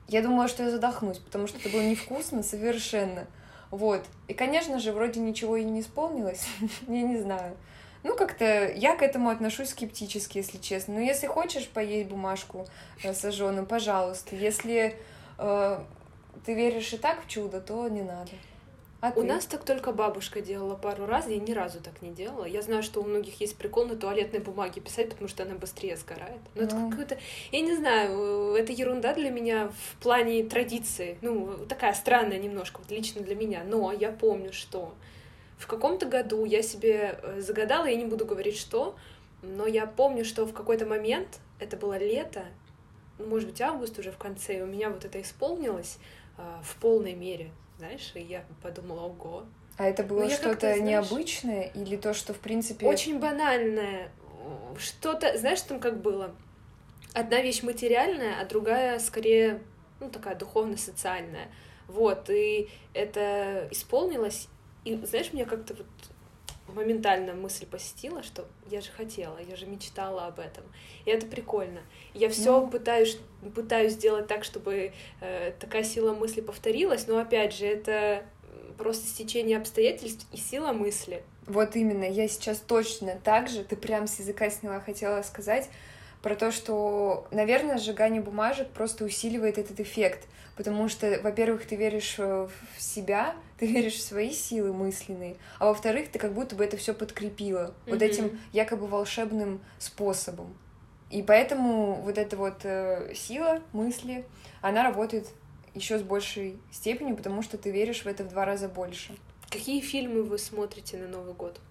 я 0.08 0.22
думала, 0.22 0.48
что 0.48 0.64
я 0.64 0.72
задохнусь, 0.72 1.18
потому 1.18 1.48
что 1.48 1.58
это 1.58 1.70
было 1.70 1.82
невкусно 1.82 2.44
совершенно. 2.44 3.28
Вот. 3.72 4.06
И, 4.28 4.34
конечно 4.34 4.80
же, 4.80 4.92
вроде 4.94 5.20
ничего 5.20 5.58
и 5.58 5.64
не 5.64 5.82
исполнилось. 5.82 6.48
я 6.88 7.02
не 7.02 7.18
знаю. 7.18 7.56
Ну, 8.04 8.16
как-то 8.16 8.72
я 8.72 8.96
к 8.96 9.02
этому 9.02 9.30
отношусь 9.30 9.70
скептически, 9.70 10.38
если 10.38 10.58
честно. 10.60 10.96
Но 10.96 11.00
если 11.02 11.28
хочешь 11.28 11.68
поесть 11.68 12.08
бумажку 12.08 12.68
э, 13.04 13.14
сожженную, 13.14 13.66
пожалуйста. 13.66 14.36
Если 14.36 14.96
э, 15.38 15.80
ты 16.46 16.54
веришь 16.54 16.94
и 16.94 16.98
так 16.98 17.26
в 17.26 17.28
чудо, 17.28 17.60
то 17.60 17.88
не 17.90 18.04
надо. 18.04 18.32
А 19.00 19.12
у 19.16 19.22
ты? 19.22 19.28
нас 19.28 19.46
так 19.46 19.64
только 19.64 19.92
бабушка 19.92 20.42
делала 20.42 20.76
пару 20.76 21.06
раз, 21.06 21.28
я 21.28 21.38
ни 21.38 21.52
разу 21.52 21.80
так 21.80 22.02
не 22.02 22.12
делала. 22.12 22.46
Я 22.46 22.64
знаю, 22.64 22.82
что 22.82 23.02
у 23.02 23.04
многих 23.04 23.40
есть 23.40 23.56
прикол 23.56 23.86
на 23.86 23.96
туалетной 23.96 24.40
бумаге 24.40 24.82
писать, 24.82 25.10
потому 25.10 25.28
что 25.28 25.44
она 25.44 25.54
быстрее 25.54 25.98
сгорает. 25.98 26.40
Но 26.56 26.62
ну. 26.62 26.68
это 26.68 26.76
какое-то, 26.90 27.18
я 27.52 27.62
не 27.62 27.76
знаю, 27.76 28.56
это 28.56 28.72
ерунда 28.72 29.14
для 29.14 29.30
меня 29.30 29.70
в 29.70 30.02
плане 30.02 30.44
традиции. 30.44 31.18
Ну, 31.22 31.66
такая 31.70 31.94
странная 31.94 32.40
немножко, 32.40 32.80
вот 32.80 32.90
лично 32.90 33.22
для 33.22 33.36
меня. 33.36 33.64
Но 33.64 33.92
я 33.92 34.12
помню, 34.12 34.52
что 34.52 34.94
в 35.60 35.68
каком-то 35.68 36.08
году 36.08 36.46
я 36.46 36.64
себе 36.64 37.20
э, 37.22 37.42
загадала, 37.42 37.86
я 37.86 37.96
не 37.96 38.06
буду 38.06 38.26
говорить 38.26 38.58
что, 38.58 38.96
но 39.44 39.68
я 39.68 39.86
помню, 39.86 40.26
что 40.26 40.46
в 40.46 40.54
какой-то 40.54 40.88
момент, 40.88 41.40
это 41.60 41.78
было 41.78 41.98
лето, 41.98 42.46
ну, 43.20 43.28
может 43.28 43.50
быть, 43.50 43.62
август 43.62 43.98
уже 44.00 44.12
в 44.12 44.18
конце, 44.18 44.60
и 44.60 44.62
у 44.62 44.68
меня 44.68 44.90
вот 44.90 45.06
это 45.06 45.22
исполнилось 45.22 46.00
э, 46.38 46.42
в 46.64 46.76
полной 46.78 47.14
мере 47.14 47.52
знаешь, 47.78 48.12
и 48.16 48.22
я 48.22 48.44
подумала, 48.62 49.02
ого. 49.02 49.46
А 49.78 49.86
это 49.86 50.04
было 50.04 50.24
ну, 50.24 50.30
что-то 50.30 50.80
необычное 50.80 51.72
или 51.76 51.96
то, 51.98 52.14
что, 52.14 52.34
в 52.34 52.40
принципе... 52.40 52.88
Очень 52.88 53.20
банальное. 53.20 54.12
Что-то, 54.78 55.38
знаешь, 55.38 55.62
там 55.62 55.80
как 55.80 56.02
было? 56.02 56.36
Одна 57.14 57.42
вещь 57.42 57.64
материальная, 57.64 58.40
а 58.42 58.46
другая 58.46 59.00
скорее, 59.00 59.62
ну, 60.00 60.10
такая 60.10 60.36
духовно-социальная. 60.36 61.50
Вот, 61.88 62.30
и 62.30 62.70
это 62.94 63.68
исполнилось, 63.72 64.48
и, 64.84 64.96
знаешь, 65.06 65.32
мне 65.32 65.46
как-то 65.46 65.74
вот 65.74 65.88
моментально 66.78 67.34
мысль 67.34 67.66
посетила, 67.66 68.24
что 68.24 68.48
я 68.70 68.82
же 68.82 68.92
хотела, 68.92 69.38
я 69.40 69.56
же 69.56 69.66
мечтала 69.66 70.28
об 70.28 70.40
этом. 70.40 70.64
И 71.06 71.10
это 71.10 71.26
прикольно. 71.26 71.82
Я 72.14 72.30
все 72.30 72.62
mm. 72.62 72.72
пытаюсь, 72.72 73.18
пытаюсь 73.54 73.94
сделать 73.94 74.28
так, 74.28 74.44
чтобы 74.44 74.94
э, 75.22 75.52
такая 75.60 75.84
сила 75.84 76.14
мысли 76.14 76.42
повторилась, 76.42 77.08
но 77.08 77.18
опять 77.18 77.54
же, 77.54 77.66
это 77.66 78.24
просто 78.78 79.08
стечение 79.08 79.58
обстоятельств 79.58 80.26
и 80.32 80.38
сила 80.38 80.72
мысли. 80.72 81.24
Вот 81.48 81.76
именно, 81.76 82.04
я 82.04 82.28
сейчас 82.28 82.60
точно 82.60 83.20
так 83.24 83.50
же, 83.50 83.64
ты 83.64 83.76
прям 83.76 84.08
с 84.08 84.20
языка 84.20 84.50
сняла, 84.50 84.80
хотела 84.80 85.22
сказать, 85.22 85.70
про 86.22 86.36
то, 86.36 86.52
что, 86.52 87.28
наверное, 87.32 87.78
сжигание 87.78 88.22
бумажек 88.22 88.70
просто 88.70 89.06
усиливает 89.06 89.58
этот 89.58 89.80
эффект, 89.80 90.28
потому 90.56 90.90
что, 90.90 91.20
во-первых, 91.22 91.66
ты 91.66 91.76
веришь 91.76 92.16
э, 92.18 92.48
в 92.76 92.82
себя, 92.82 93.36
ты 93.58 93.66
веришь 93.72 93.96
в 93.96 94.02
свои 94.02 94.32
силы 94.32 94.74
мысленные, 94.74 95.38
а 95.60 95.66
во-вторых, 95.66 96.10
ты 96.12 96.20
как 96.20 96.34
будто 96.34 96.56
бы 96.56 96.64
это 96.64 96.78
все 96.78 96.94
подкрепила 96.94 97.74
mm-hmm. 97.86 97.92
вот 97.92 98.02
этим 98.02 98.40
якобы 98.52 98.88
волшебным 98.88 99.62
способом. 99.78 100.58
И 101.10 101.22
поэтому 101.22 102.02
вот 102.02 102.18
эта 102.18 102.36
вот 102.36 102.66
э, 102.66 103.14
сила 103.16 103.62
мысли, 103.72 104.26
она 104.62 104.84
работает 104.84 105.28
еще 105.74 106.00
с 106.00 106.02
большей 106.02 106.58
степенью, 106.72 107.16
потому 107.16 107.42
что 107.42 107.58
ты 107.58 107.72
веришь 107.72 108.04
в 108.04 108.08
это 108.08 108.24
в 108.24 108.30
два 108.30 108.44
раза 108.46 108.68
больше. 108.68 109.16
Какие 109.50 109.80
фильмы 109.80 110.24
вы 110.24 110.38
смотрите 110.38 110.98
на 110.98 111.08
Новый 111.08 111.34
год? 111.34 111.62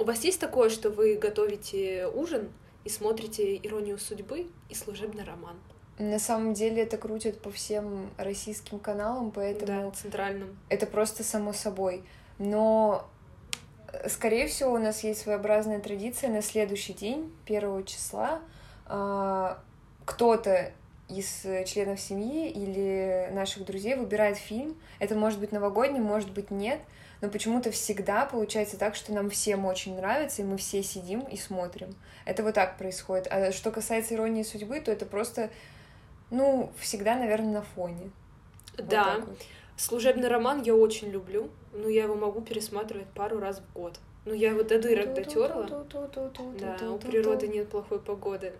У 0.00 0.04
вас 0.04 0.24
есть 0.24 0.40
такое, 0.40 0.70
что 0.70 0.88
вы 0.88 1.16
готовите 1.16 2.06
ужин 2.06 2.48
и 2.84 2.88
смотрите 2.88 3.54
«Иронию 3.56 3.98
судьбы» 3.98 4.46
и 4.70 4.74
«Служебный 4.74 5.24
роман»? 5.24 5.58
На 5.98 6.18
самом 6.18 6.54
деле 6.54 6.84
это 6.84 6.96
крутят 6.96 7.42
по 7.42 7.50
всем 7.50 8.08
российским 8.16 8.78
каналам, 8.78 9.30
поэтому... 9.30 9.90
Да, 9.90 9.90
центральным. 9.90 10.58
Это 10.70 10.86
просто 10.86 11.22
само 11.22 11.52
собой. 11.52 12.02
Но, 12.38 13.10
э, 13.92 14.08
скорее 14.08 14.46
всего, 14.46 14.72
у 14.72 14.78
нас 14.78 15.04
есть 15.04 15.20
своеобразная 15.20 15.80
традиция 15.80 16.30
на 16.30 16.40
следующий 16.40 16.94
день, 16.94 17.30
первого 17.44 17.82
числа, 17.82 18.40
а, 18.86 19.62
кто-то 20.06 20.72
из 21.10 21.42
членов 21.66 22.00
семьи 22.00 22.48
или 22.48 23.28
наших 23.32 23.66
друзей 23.66 23.96
выбирает 23.96 24.38
фильм. 24.38 24.80
Это 24.98 25.14
может 25.14 25.40
быть 25.40 25.52
новогодний, 25.52 26.00
может 26.00 26.30
быть 26.30 26.50
нет— 26.50 26.80
но 27.20 27.28
почему-то 27.28 27.70
всегда 27.70 28.24
получается 28.24 28.78
так, 28.78 28.94
что 28.94 29.12
нам 29.12 29.30
всем 29.30 29.66
очень 29.66 29.96
нравится, 29.96 30.42
и 30.42 30.44
мы 30.44 30.56
все 30.56 30.82
сидим 30.82 31.20
и 31.20 31.36
смотрим. 31.36 31.94
Это 32.24 32.42
вот 32.42 32.54
так 32.54 32.78
происходит. 32.78 33.26
А 33.30 33.52
что 33.52 33.70
касается 33.70 34.14
иронии 34.14 34.42
судьбы, 34.42 34.80
то 34.80 34.90
это 34.90 35.06
просто, 35.06 35.50
ну, 36.30 36.72
всегда, 36.78 37.16
наверное, 37.16 37.52
на 37.52 37.62
фоне. 37.62 38.10
Да. 38.76 39.16
Вот 39.16 39.28
вот. 39.28 39.38
Служебный 39.76 40.28
роман 40.28 40.62
я 40.62 40.74
очень 40.74 41.08
люблю, 41.08 41.50
но 41.72 41.88
я 41.88 42.04
его 42.04 42.14
могу 42.14 42.40
пересматривать 42.42 43.08
пару 43.08 43.38
раз 43.38 43.60
в 43.60 43.72
год. 43.72 43.98
Ну, 44.26 44.34
я 44.34 44.50
его 44.50 44.62
до 44.62 44.78
дырок 44.78 45.14
дотерла. 45.14 45.86
Да, 46.58 46.90
у 46.90 46.98
природы 46.98 47.48
нет 47.48 47.68
плохой 47.68 47.98
погоды. 47.98 48.52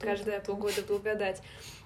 Каждая 0.00 0.40
погода 0.40 0.82
благодать. 0.86 1.42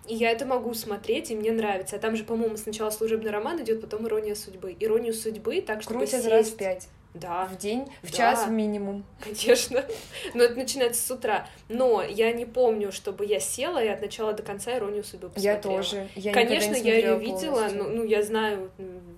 И 0.06 0.14
я 0.14 0.30
это 0.30 0.46
могу 0.46 0.72
смотреть, 0.74 1.30
и 1.30 1.36
мне 1.36 1.52
нравится. 1.52 1.96
А 1.96 1.98
там 1.98 2.16
же, 2.16 2.24
по-моему, 2.24 2.56
сначала 2.56 2.90
служебный 2.90 3.30
роман 3.30 3.62
идет, 3.62 3.80
потом 3.80 4.06
ирония 4.06 4.34
судьбы. 4.34 4.74
Иронию 4.78 5.12
судьбы, 5.12 5.60
так 5.60 5.82
что 5.82 5.94
Крутят 5.94 6.22
сесть... 6.22 6.28
раз 6.28 6.50
пять. 6.50 6.88
Да. 7.14 7.46
В 7.46 7.56
день, 7.56 7.86
в 8.02 8.10
да. 8.10 8.16
час 8.16 8.48
минимум. 8.48 9.04
Конечно. 9.20 9.84
Но 10.34 10.44
это 10.44 10.54
начинается 10.54 11.04
с 11.04 11.10
утра. 11.10 11.48
Но 11.68 12.02
я 12.02 12.32
не 12.32 12.44
помню, 12.44 12.92
чтобы 12.92 13.24
я 13.24 13.40
села 13.40 13.82
и 13.82 13.88
от 13.88 14.00
начала 14.00 14.32
до 14.32 14.42
конца 14.42 14.76
иронию 14.76 15.04
судьбы 15.04 15.28
посмотрела. 15.28 15.54
Я 15.54 15.60
тоже. 15.60 16.08
Я 16.14 16.32
Конечно, 16.32 16.74
я 16.74 16.96
ее 16.96 17.18
видела, 17.18 17.68
ну, 17.72 17.88
ну, 17.88 18.04
я 18.04 18.22
знаю 18.22 18.70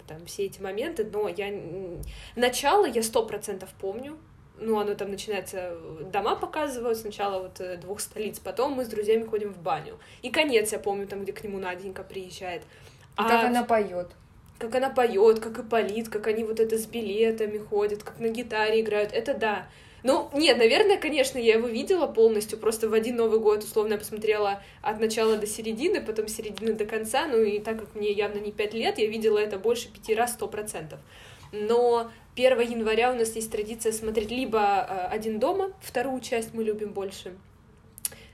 там 0.07 0.25
все 0.27 0.47
эти 0.47 0.61
моменты, 0.61 1.05
но 1.05 1.29
я... 1.29 1.53
Начало 2.37 2.87
я 2.87 3.03
сто 3.03 3.25
процентов 3.27 3.69
помню, 3.81 4.19
ну, 4.61 4.79
оно 4.79 4.95
там 4.95 5.11
начинается, 5.11 5.77
дома 6.13 6.37
показывают 6.37 6.99
сначала 6.99 7.43
вот 7.43 7.61
э, 7.61 7.77
двух 7.79 8.01
столиц, 8.01 8.39
потом 8.39 8.73
мы 8.73 8.85
с 8.85 8.89
друзьями 8.89 9.25
ходим 9.25 9.53
в 9.53 9.59
баню. 9.59 9.99
И 10.23 10.31
конец, 10.31 10.73
я 10.73 10.79
помню, 10.79 11.07
там, 11.07 11.23
где 11.23 11.33
к 11.33 11.43
нему 11.43 11.59
Наденька 11.59 12.03
приезжает. 12.03 12.63
А 13.17 13.29
как 13.29 13.45
она 13.45 13.65
поет. 13.65 14.09
Как 14.59 14.75
она 14.75 14.91
поет, 14.91 15.41
как 15.41 15.59
и 15.59 15.63
полит, 15.63 16.09
как 16.11 16.27
они 16.27 16.45
вот 16.45 16.61
это 16.61 16.77
с 16.77 16.87
билетами 16.87 17.59
ходят, 17.59 18.03
как 18.03 18.21
на 18.21 18.29
гитаре 18.29 18.83
играют, 18.83 19.13
это 19.13 19.35
да. 19.35 19.67
Ну, 20.03 20.31
нет, 20.33 20.57
наверное, 20.57 20.97
конечно, 20.97 21.39
я 21.39 21.55
его 21.55 21.69
видела 21.69 22.07
полностью, 22.07 22.59
просто 22.59 22.89
в 22.89 22.95
один 22.95 23.17
Новый 23.17 23.39
год, 23.39 23.65
условно, 23.65 23.95
я 23.95 23.99
посмотрела 23.99 24.63
от 24.83 24.99
начала 24.99 25.37
до 25.37 25.47
середины, 25.47 26.01
потом 26.01 26.27
середины 26.29 26.73
до 26.73 26.87
конца, 26.87 27.27
ну 27.27 27.43
и 27.43 27.59
так 27.59 27.79
как 27.79 27.95
мне 27.95 28.11
явно 28.11 28.39
не 28.39 28.53
пять 28.53 28.73
лет, 28.73 28.99
я 28.99 29.07
видела 29.07 29.39
это 29.39 29.59
больше 29.59 29.93
пяти 29.93 30.15
раз 30.15 30.33
сто 30.33 30.47
процентов. 30.47 31.01
Но 31.53 32.11
1 32.47 32.61
января 32.61 33.13
у 33.13 33.15
нас 33.15 33.35
есть 33.37 33.51
традиция 33.51 33.93
смотреть 33.93 34.31
либо 34.31 34.83
«Один 34.83 35.39
дома», 35.39 35.73
вторую 35.83 36.21
часть 36.21 36.55
мы 36.55 36.65
любим 36.65 36.93
больше, 36.93 37.37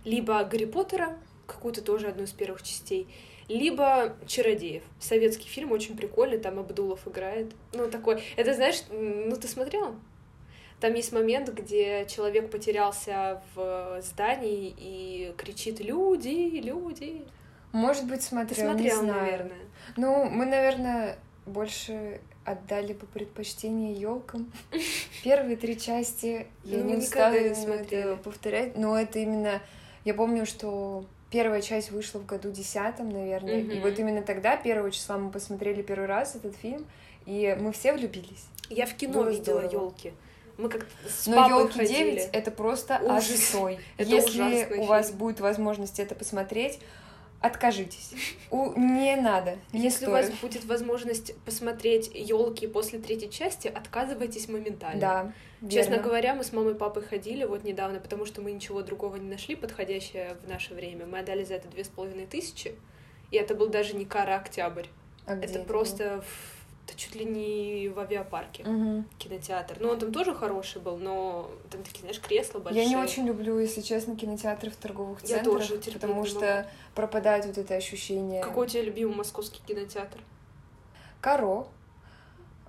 либо 0.04 0.42
«Гарри 0.44 0.66
Поттера», 0.66 1.16
какую-то 1.46 1.82
тоже 1.82 2.08
одну 2.08 2.24
из 2.24 2.32
первых 2.32 2.62
частей, 2.62 3.08
либо 3.48 4.16
«Чародеев». 4.26 4.82
Советский 5.00 5.48
фильм 5.48 5.72
очень 5.72 5.96
прикольный, 5.96 6.38
там 6.38 6.58
Абдулов 6.58 7.06
играет. 7.06 7.52
Ну, 7.72 7.88
такой... 7.88 8.22
Это, 8.36 8.54
знаешь, 8.54 8.82
ну, 8.90 9.34
ты 9.36 9.48
смотрела? 9.48 9.94
Там 10.80 10.94
есть 10.94 11.12
момент, 11.12 11.48
где 11.48 12.06
человек 12.06 12.50
потерялся 12.50 13.42
в 13.54 14.00
здании 14.02 14.74
и 14.76 15.32
кричит 15.36 15.80
«Люди! 15.80 16.60
Люди!» 16.60 17.24
Может 17.72 18.06
быть, 18.06 18.22
смотрел, 18.22 18.70
смотрел, 18.70 18.96
не 18.96 19.06
знаю. 19.06 19.22
наверное. 19.22 19.66
Ну, 19.96 20.24
мы, 20.30 20.46
наверное, 20.46 21.18
больше 21.46 22.20
отдали 22.44 22.92
по 22.92 23.06
предпочтению 23.06 23.98
елкам. 23.98 24.52
Первые 25.24 25.56
три 25.56 25.78
части 25.78 26.46
я 26.64 26.78
Ну, 26.78 26.84
не 26.84 26.96
устала 26.96 27.38
не 27.38 27.54
смотрели. 27.54 28.16
повторять, 28.16 28.76
но 28.76 28.98
это 28.98 29.18
именно... 29.18 29.60
Я 30.04 30.14
помню, 30.14 30.46
что 30.46 31.04
первая 31.30 31.60
часть 31.60 31.90
вышла 31.90 32.20
в 32.20 32.26
году 32.26 32.50
десятом, 32.50 33.08
наверное, 33.08 33.60
и 33.60 33.80
вот 33.80 33.98
именно 33.98 34.22
тогда, 34.22 34.56
первого 34.56 34.90
числа, 34.90 35.18
мы 35.18 35.30
посмотрели 35.30 35.82
первый 35.82 36.06
раз 36.06 36.36
этот 36.36 36.54
фильм, 36.56 36.86
и 37.24 37.56
мы 37.60 37.72
все 37.72 37.92
влюбились. 37.92 38.46
Я 38.70 38.86
в 38.86 38.94
кино 38.94 39.14
Было 39.24 39.30
видела 39.30 39.60
елки. 39.60 40.12
Мы 40.58 40.68
как 40.68 40.86
с 41.06 41.26
Но 41.26 41.48
елки 41.48 41.78
ходили. 41.78 42.16
9 42.20 42.30
это 42.32 42.50
просто 42.50 42.98
Ужас. 43.02 43.54
Если 43.98 44.78
у 44.78 44.84
вас 44.84 45.10
будет 45.10 45.40
возможность 45.40 46.00
это 46.00 46.14
посмотреть, 46.14 46.78
откажитесь. 47.40 48.12
У... 48.50 48.72
Не 48.78 49.16
надо. 49.16 49.58
Не 49.72 49.82
Если 49.82 50.06
у 50.06 50.08
стоит. 50.10 50.28
вас 50.30 50.38
будет 50.40 50.64
возможность 50.64 51.34
посмотреть 51.44 52.10
елки 52.14 52.66
после 52.66 52.98
третьей 52.98 53.30
части, 53.30 53.68
отказывайтесь 53.68 54.48
моментально. 54.48 55.00
Да, 55.00 55.32
Честно 55.68 55.94
верно. 55.94 56.04
говоря, 56.04 56.34
мы 56.34 56.44
с 56.44 56.52
мамой 56.52 56.74
и 56.74 56.76
папой 56.76 57.02
ходили 57.02 57.44
вот 57.44 57.64
недавно, 57.64 57.98
потому 58.00 58.26
что 58.26 58.42
мы 58.42 58.52
ничего 58.52 58.82
другого 58.82 59.16
не 59.16 59.28
нашли 59.28 59.54
подходящее 59.56 60.36
в 60.44 60.48
наше 60.48 60.74
время. 60.74 61.06
Мы 61.06 61.18
отдали 61.20 61.44
за 61.44 61.54
это 61.54 61.68
две 61.68 61.84
с 61.84 61.88
половиной 61.88 62.26
тысячи, 62.26 62.74
и 63.30 63.36
это 63.36 63.54
был 63.54 63.68
даже 63.68 63.94
не 63.96 64.04
Кара 64.04 64.36
Октябрь. 64.36 64.86
А 65.26 65.34
это 65.36 65.60
просто 65.60 66.22
в- 66.22 66.55
да 66.86 66.94
чуть 66.94 67.14
ли 67.14 67.24
не 67.24 67.88
в 67.88 67.98
авиапарке 67.98 68.64
Мгм. 68.64 69.06
кинотеатр. 69.18 69.76
Ну, 69.80 69.88
он 69.90 69.98
там 69.98 70.12
тоже 70.12 70.34
хороший 70.34 70.80
был, 70.80 70.96
но 70.96 71.50
там 71.70 71.82
такие, 71.82 72.00
знаешь, 72.00 72.20
кресла 72.20 72.60
большие. 72.60 72.84
Я 72.84 72.88
не 72.88 72.96
очень 72.96 73.26
люблю, 73.26 73.58
если 73.58 73.80
честно, 73.80 74.16
кинотеатры 74.16 74.70
в 74.70 74.76
торговых 74.76 75.20
Я 75.22 75.38
центрах, 75.38 75.58
тоже 75.58 75.78
терпеть 75.78 76.00
потому 76.00 76.24
что 76.24 76.68
пропадает 76.94 77.46
вот 77.46 77.58
это 77.58 77.74
ощущение. 77.74 78.42
Какой 78.42 78.66
у 78.66 78.68
тебя 78.68 78.82
любимый 78.82 79.16
московский 79.16 79.60
кинотеатр? 79.66 80.20
Каро. 81.20 81.66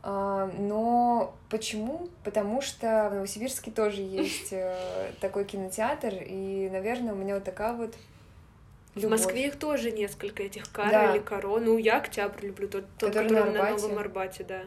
А, 0.04 0.50
но 0.58 1.36
почему? 1.50 2.08
Потому 2.24 2.62
что 2.62 3.10
в 3.12 3.16
Новосибирске 3.16 3.72
тоже 3.72 4.02
есть 4.02 4.50
э, 4.52 5.12
такой 5.20 5.44
кинотеатр, 5.44 6.14
и, 6.26 6.70
наверное, 6.72 7.14
у 7.14 7.18
меня 7.18 7.36
вот 7.36 7.44
такая 7.44 7.74
вот 7.74 7.94
В 8.98 9.04
любовь. 9.04 9.20
Москве 9.20 9.48
их 9.48 9.58
тоже 9.58 9.92
несколько, 9.92 10.44
этих 10.44 10.72
Кара 10.72 10.90
Да. 10.92 11.12
или 11.16 11.20
Каро. 11.22 11.60
Ну, 11.60 11.78
я 11.78 11.98
Октябрь 11.98 12.48
люблю, 12.48 12.68
тот, 12.68 12.86
тот 12.98 13.10
Который 13.10 13.30
который, 13.30 13.52
на 13.52 13.52
на, 13.60 13.68
Арбате. 13.68 13.82
Новом 13.84 14.00
Арбате, 14.00 14.44
да. 14.44 14.62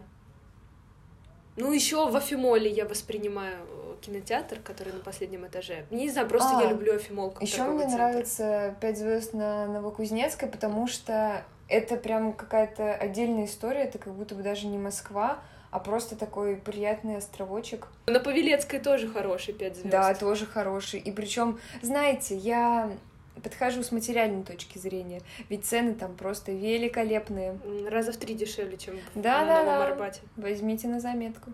Ну, 1.57 1.73
еще 1.73 2.09
в 2.09 2.17
Афимоле 2.17 2.71
я 2.71 2.87
воспринимаю 2.87 3.57
э, 3.69 3.95
кинотеатр, 4.01 4.61
который 4.61 4.93
на 4.93 5.01
последнем 5.01 5.47
этаже. 5.47 5.85
Не 5.91 6.09
знаю, 6.09 6.29
просто 6.29 6.57
А, 6.57 6.63
я 6.63 6.71
люблю 6.71 6.95
Афимол 6.95 7.33
как 7.33 7.43
Еще 7.43 7.63
мне 7.65 7.81
центр. 7.83 7.97
нравится 7.97 8.77
«Пять 8.81 8.99
звезд 8.99 9.35
на 9.35 9.67
Новокузнецкой», 9.67 10.49
потому 10.49 10.87
что 10.87 11.45
это 11.69 11.97
прям 11.97 12.33
какая-то 12.33 12.95
отдельная 12.95 13.45
история, 13.45 13.83
это 13.83 13.99
как 13.99 14.15
будто 14.15 14.35
бы 14.35 14.43
даже 14.43 14.69
не 14.69 14.79
Москва, 14.79 15.41
а 15.71 15.81
просто 15.81 16.17
такой 16.17 16.57
приятный 16.57 17.17
островочек. 17.17 17.89
На 18.07 18.21
Павелецкой 18.21 18.79
тоже 18.81 19.09
хороший 19.09 19.53
пять 19.53 19.75
звезд. 19.77 19.91
Да, 19.91 20.15
тоже 20.15 20.47
хороший. 20.47 21.01
И 21.01 21.11
причем, 21.13 21.59
знаете, 21.83 22.37
я 22.37 22.91
подхожу 23.41 23.83
с 23.83 23.93
материальной 23.93 24.45
точки 24.45 24.79
зрения, 24.79 25.23
ведь 25.49 25.65
цены 25.65 25.95
там 25.95 26.15
просто 26.17 26.53
великолепные. 26.53 27.59
Раза 27.89 28.13
в 28.13 28.17
три 28.17 28.35
дешевле, 28.35 28.77
чем 28.77 28.97
в- 29.15 29.21
Да, 29.21 29.41
на 29.41 29.47
да, 29.47 29.59
Новом 29.65 29.79
да. 29.79 29.87
Арбате. 29.87 30.21
Возьмите 30.37 30.89
на 30.89 31.01
заметку. 31.01 31.53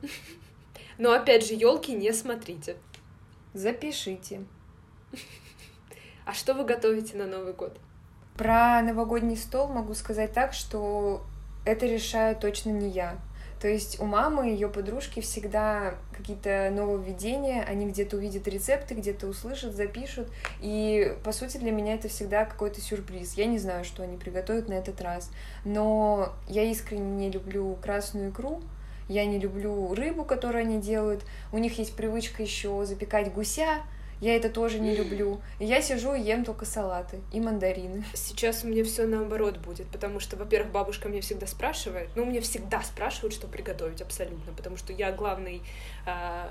Но 0.99 1.12
опять 1.12 1.46
же, 1.46 1.55
елки 1.55 1.92
не 1.92 2.12
смотрите. 2.12 2.77
Запишите. 3.55 4.42
А 6.25 6.33
что 6.33 6.55
вы 6.55 6.64
готовите 6.64 7.16
на 7.16 7.27
Новый 7.27 7.53
год? 7.53 7.79
Про 8.37 8.83
новогодний 8.83 9.37
стол 9.37 9.68
могу 9.68 9.94
сказать 9.94 10.33
так, 10.33 10.53
что 10.53 11.22
это 11.64 11.87
решаю 11.87 12.37
точно 12.37 12.70
не 12.70 12.88
я. 12.90 13.16
То 13.61 13.69
есть 13.69 14.01
у 14.01 14.05
мамы, 14.05 14.49
ее 14.49 14.69
подружки 14.69 15.21
всегда 15.21 15.95
какие-то 16.12 16.71
нововведения, 16.73 17.62
они 17.62 17.87
где-то 17.87 18.16
увидят 18.16 18.47
рецепты, 18.49 18.95
где-то 18.95 19.27
услышат, 19.27 19.75
запишут. 19.75 20.29
И, 20.61 21.16
по 21.25 21.33
сути, 21.33 21.57
для 21.57 21.73
меня 21.73 21.95
это 21.95 22.09
всегда 22.09 22.45
какой-то 22.45 22.81
сюрприз. 22.81 23.35
Я 23.35 23.47
не 23.47 23.59
знаю, 23.59 23.85
что 23.85 24.03
они 24.03 24.19
приготовят 24.19 24.69
на 24.69 24.75
этот 24.75 25.01
раз. 25.01 25.31
Но 25.64 26.35
я 26.49 26.64
искренне 26.64 27.16
не 27.16 27.31
люблю 27.31 27.77
красную 27.81 28.31
икру, 28.31 28.61
я 29.09 29.25
не 29.25 29.38
люблю 29.38 29.95
рыбу, 29.95 30.25
которую 30.25 30.62
они 30.62 30.81
делают. 30.81 31.25
У 31.53 31.59
них 31.59 31.79
есть 31.79 31.95
привычка 31.97 32.42
еще 32.42 32.85
запекать 32.85 33.33
гуся. 33.33 33.83
Я 34.20 34.35
это 34.35 34.48
тоже 34.48 34.79
не 34.79 34.96
люблю. 34.96 35.40
Я 35.59 35.83
сижу 35.83 36.14
и 36.14 36.22
ем 36.22 36.44
только 36.44 36.64
салаты 36.64 37.20
и 37.33 37.40
мандарины. 37.40 38.05
Сейчас 38.14 38.64
у 38.64 38.68
меня 38.68 38.83
все 38.85 39.07
наоборот 39.07 39.59
будет, 39.59 39.87
потому 39.88 40.20
что, 40.20 40.37
во-первых, 40.37 40.72
бабушка 40.72 41.09
мне 41.09 41.20
всегда 41.20 41.46
спрашивает, 41.46 42.09
ну, 42.14 42.24
мне 42.24 42.40
всегда 42.40 42.83
спрашивают, 42.83 43.35
что 43.35 43.46
приготовить 43.46 44.00
абсолютно, 44.00 44.52
потому 44.55 44.76
что 44.76 44.92
я 44.92 45.12
главный 45.12 45.62
а, 46.07 46.48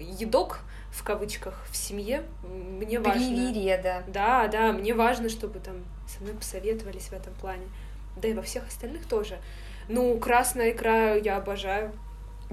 едок, 0.00 0.60
в 0.90 1.04
кавычках, 1.04 1.64
в 1.70 1.76
семье, 1.76 2.24
мне 2.42 2.98
важно... 2.98 3.20
Привереда. 3.20 4.02
Да, 4.08 4.48
да, 4.48 4.72
мне 4.72 4.92
важно, 4.94 5.28
чтобы 5.28 5.60
там 5.60 5.84
со 6.08 6.22
мной 6.22 6.34
посоветовались 6.34 7.08
в 7.08 7.12
этом 7.12 7.32
плане. 7.34 7.66
Да 8.16 8.28
и 8.28 8.34
во 8.34 8.42
всех 8.42 8.66
остальных 8.66 9.06
тоже. 9.06 9.38
Ну, 9.88 10.18
красная 10.18 10.70
икра 10.70 11.14
я 11.14 11.36
обожаю. 11.36 11.92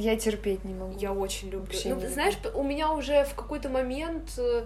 Я 0.02 0.16
терпеть 0.16 0.64
не 0.64 0.74
могу. 0.74 0.98
Я 0.98 1.14
очень 1.14 1.50
люблю. 1.50 1.68
Вообще 1.72 1.94
ну, 1.94 2.02
ты 2.02 2.10
знаешь, 2.10 2.36
у 2.56 2.64
меня 2.64 2.92
уже 2.92 3.24
в 3.24 3.36
какой-то 3.36 3.70
момент, 3.70 4.32
э, 4.38 4.66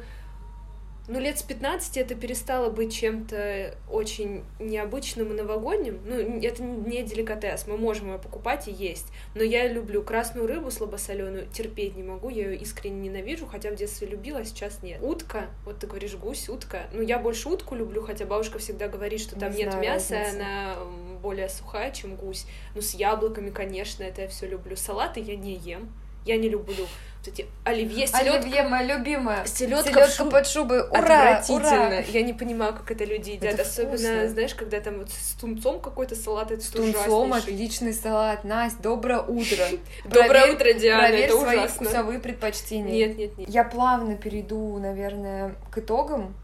ну, 1.08 1.20
лет 1.20 1.38
с 1.38 1.44
15 1.44 1.98
это 1.98 2.16
перестало 2.16 2.70
быть 2.70 2.94
чем-то 2.94 3.76
очень 3.92 4.44
необычным 4.60 5.32
и 5.32 5.36
новогодним. 5.36 6.00
Ну, 6.06 6.40
это 6.42 6.64
не 6.64 7.04
деликатес, 7.04 7.68
мы 7.68 7.78
можем 7.78 8.14
ее 8.14 8.18
покупать 8.18 8.68
и 8.68 8.72
есть. 8.72 9.08
Но 9.36 9.44
я 9.44 9.68
люблю 9.68 10.02
красную 10.04 10.48
рыбу 10.48 10.72
слабосоленую, 10.72 11.48
терпеть 11.48 11.98
не 11.98 12.04
могу, 12.04 12.30
я 12.30 12.50
ее 12.50 12.58
искренне 12.58 13.10
ненавижу, 13.10 13.46
хотя 13.46 13.72
в 13.72 13.76
детстве 13.76 14.08
любила, 14.08 14.40
а 14.40 14.46
сейчас 14.46 14.82
нет. 14.82 15.00
Утка, 15.02 15.48
вот 15.66 15.80
ты 15.80 15.88
говоришь 15.88 16.16
гусь, 16.16 16.48
утка. 16.48 16.84
Ну, 16.94 17.02
я 17.02 17.20
больше 17.20 17.50
утку 17.50 17.76
люблю, 17.76 18.02
хотя 18.02 18.26
бабушка 18.26 18.58
всегда 18.58 18.88
говорит, 18.88 19.20
что 19.20 19.38
там 19.38 19.52
Не 19.52 19.58
нет 19.60 19.72
знаю 19.72 19.86
мяса, 19.86 20.16
разницы. 20.16 20.36
она 20.38 20.76
более 21.16 21.50
сухая, 21.50 21.92
чем 21.92 22.16
гусь. 22.16 22.46
Ну, 22.76 22.82
с 22.82 22.94
яблоками, 22.94 23.50
конечно, 23.50 24.04
это 24.04 24.24
я 24.24 24.28
все 24.28 24.48
люблю. 24.48 24.76
Салаты 24.76 25.20
я 25.20 25.36
не 25.36 25.56
ем. 25.56 25.90
Я 26.26 26.38
не 26.38 26.50
люблю 26.50 26.88
вот 27.20 27.28
эти 27.28 27.46
оливье, 27.64 28.08
селедка. 28.08 28.32
Оливье, 28.40 28.64
моя 28.68 28.98
любимая. 28.98 29.46
Селедка, 29.46 30.08
шуб- 30.08 30.32
под 30.32 30.48
шубой. 30.48 30.82
Ура! 30.82 31.38
Отвратительно. 31.38 31.88
Ура! 31.88 32.00
Я 32.00 32.24
не 32.24 32.34
понимаю, 32.34 32.74
как 32.74 32.90
это 32.90 33.04
люди 33.06 33.32
едят. 33.32 33.54
Это 33.54 33.62
Особенно, 33.62 33.92
вкусно. 33.98 34.30
знаешь, 34.30 34.56
когда 34.56 34.80
там 34.80 34.98
вот 35.00 35.12
с 35.12 35.34
тунцом 35.34 35.80
какой-то 35.80 36.16
салат, 36.16 36.50
это 36.50 36.64
С 36.64 36.70
тунцом 36.70 37.32
отличный 37.34 37.94
салат. 37.94 38.44
Настя, 38.44 38.82
доброе 38.82 39.20
утро. 39.22 39.66
Доброе 40.06 40.54
утро, 40.54 40.74
Диана, 40.74 41.08
Проверь 41.10 41.26
это 41.26 41.38
свои 41.40 41.58
ужасно. 41.58 41.86
вкусовые 41.86 42.20
предпочтения. 42.20 42.92
Нет, 43.08 43.18
нет, 43.18 43.38
нет. 43.38 43.48
Я 43.50 43.64
плавно 43.64 44.16
перейду, 44.16 44.80
наверное, 44.80 45.54
к 45.72 45.78
итогам, 45.78 46.36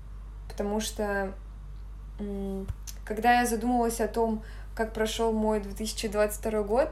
потому 0.47 0.79
что 0.79 1.33
когда 3.03 3.39
я 3.39 3.45
задумалась 3.47 3.99
о 3.99 4.07
том, 4.07 4.43
как 4.85 4.93
прошел 4.93 5.31
мой 5.31 5.59
2022 5.59 6.63
год, 6.63 6.89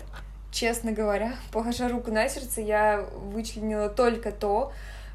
честно 0.51 0.91
говоря, 0.91 1.33
положа 1.51 1.89
руку 1.89 2.11
на 2.11 2.29
сердце, 2.29 2.61
я 2.61 3.05
вычленила 3.13 3.89
только 3.89 4.31
то, 4.31 4.71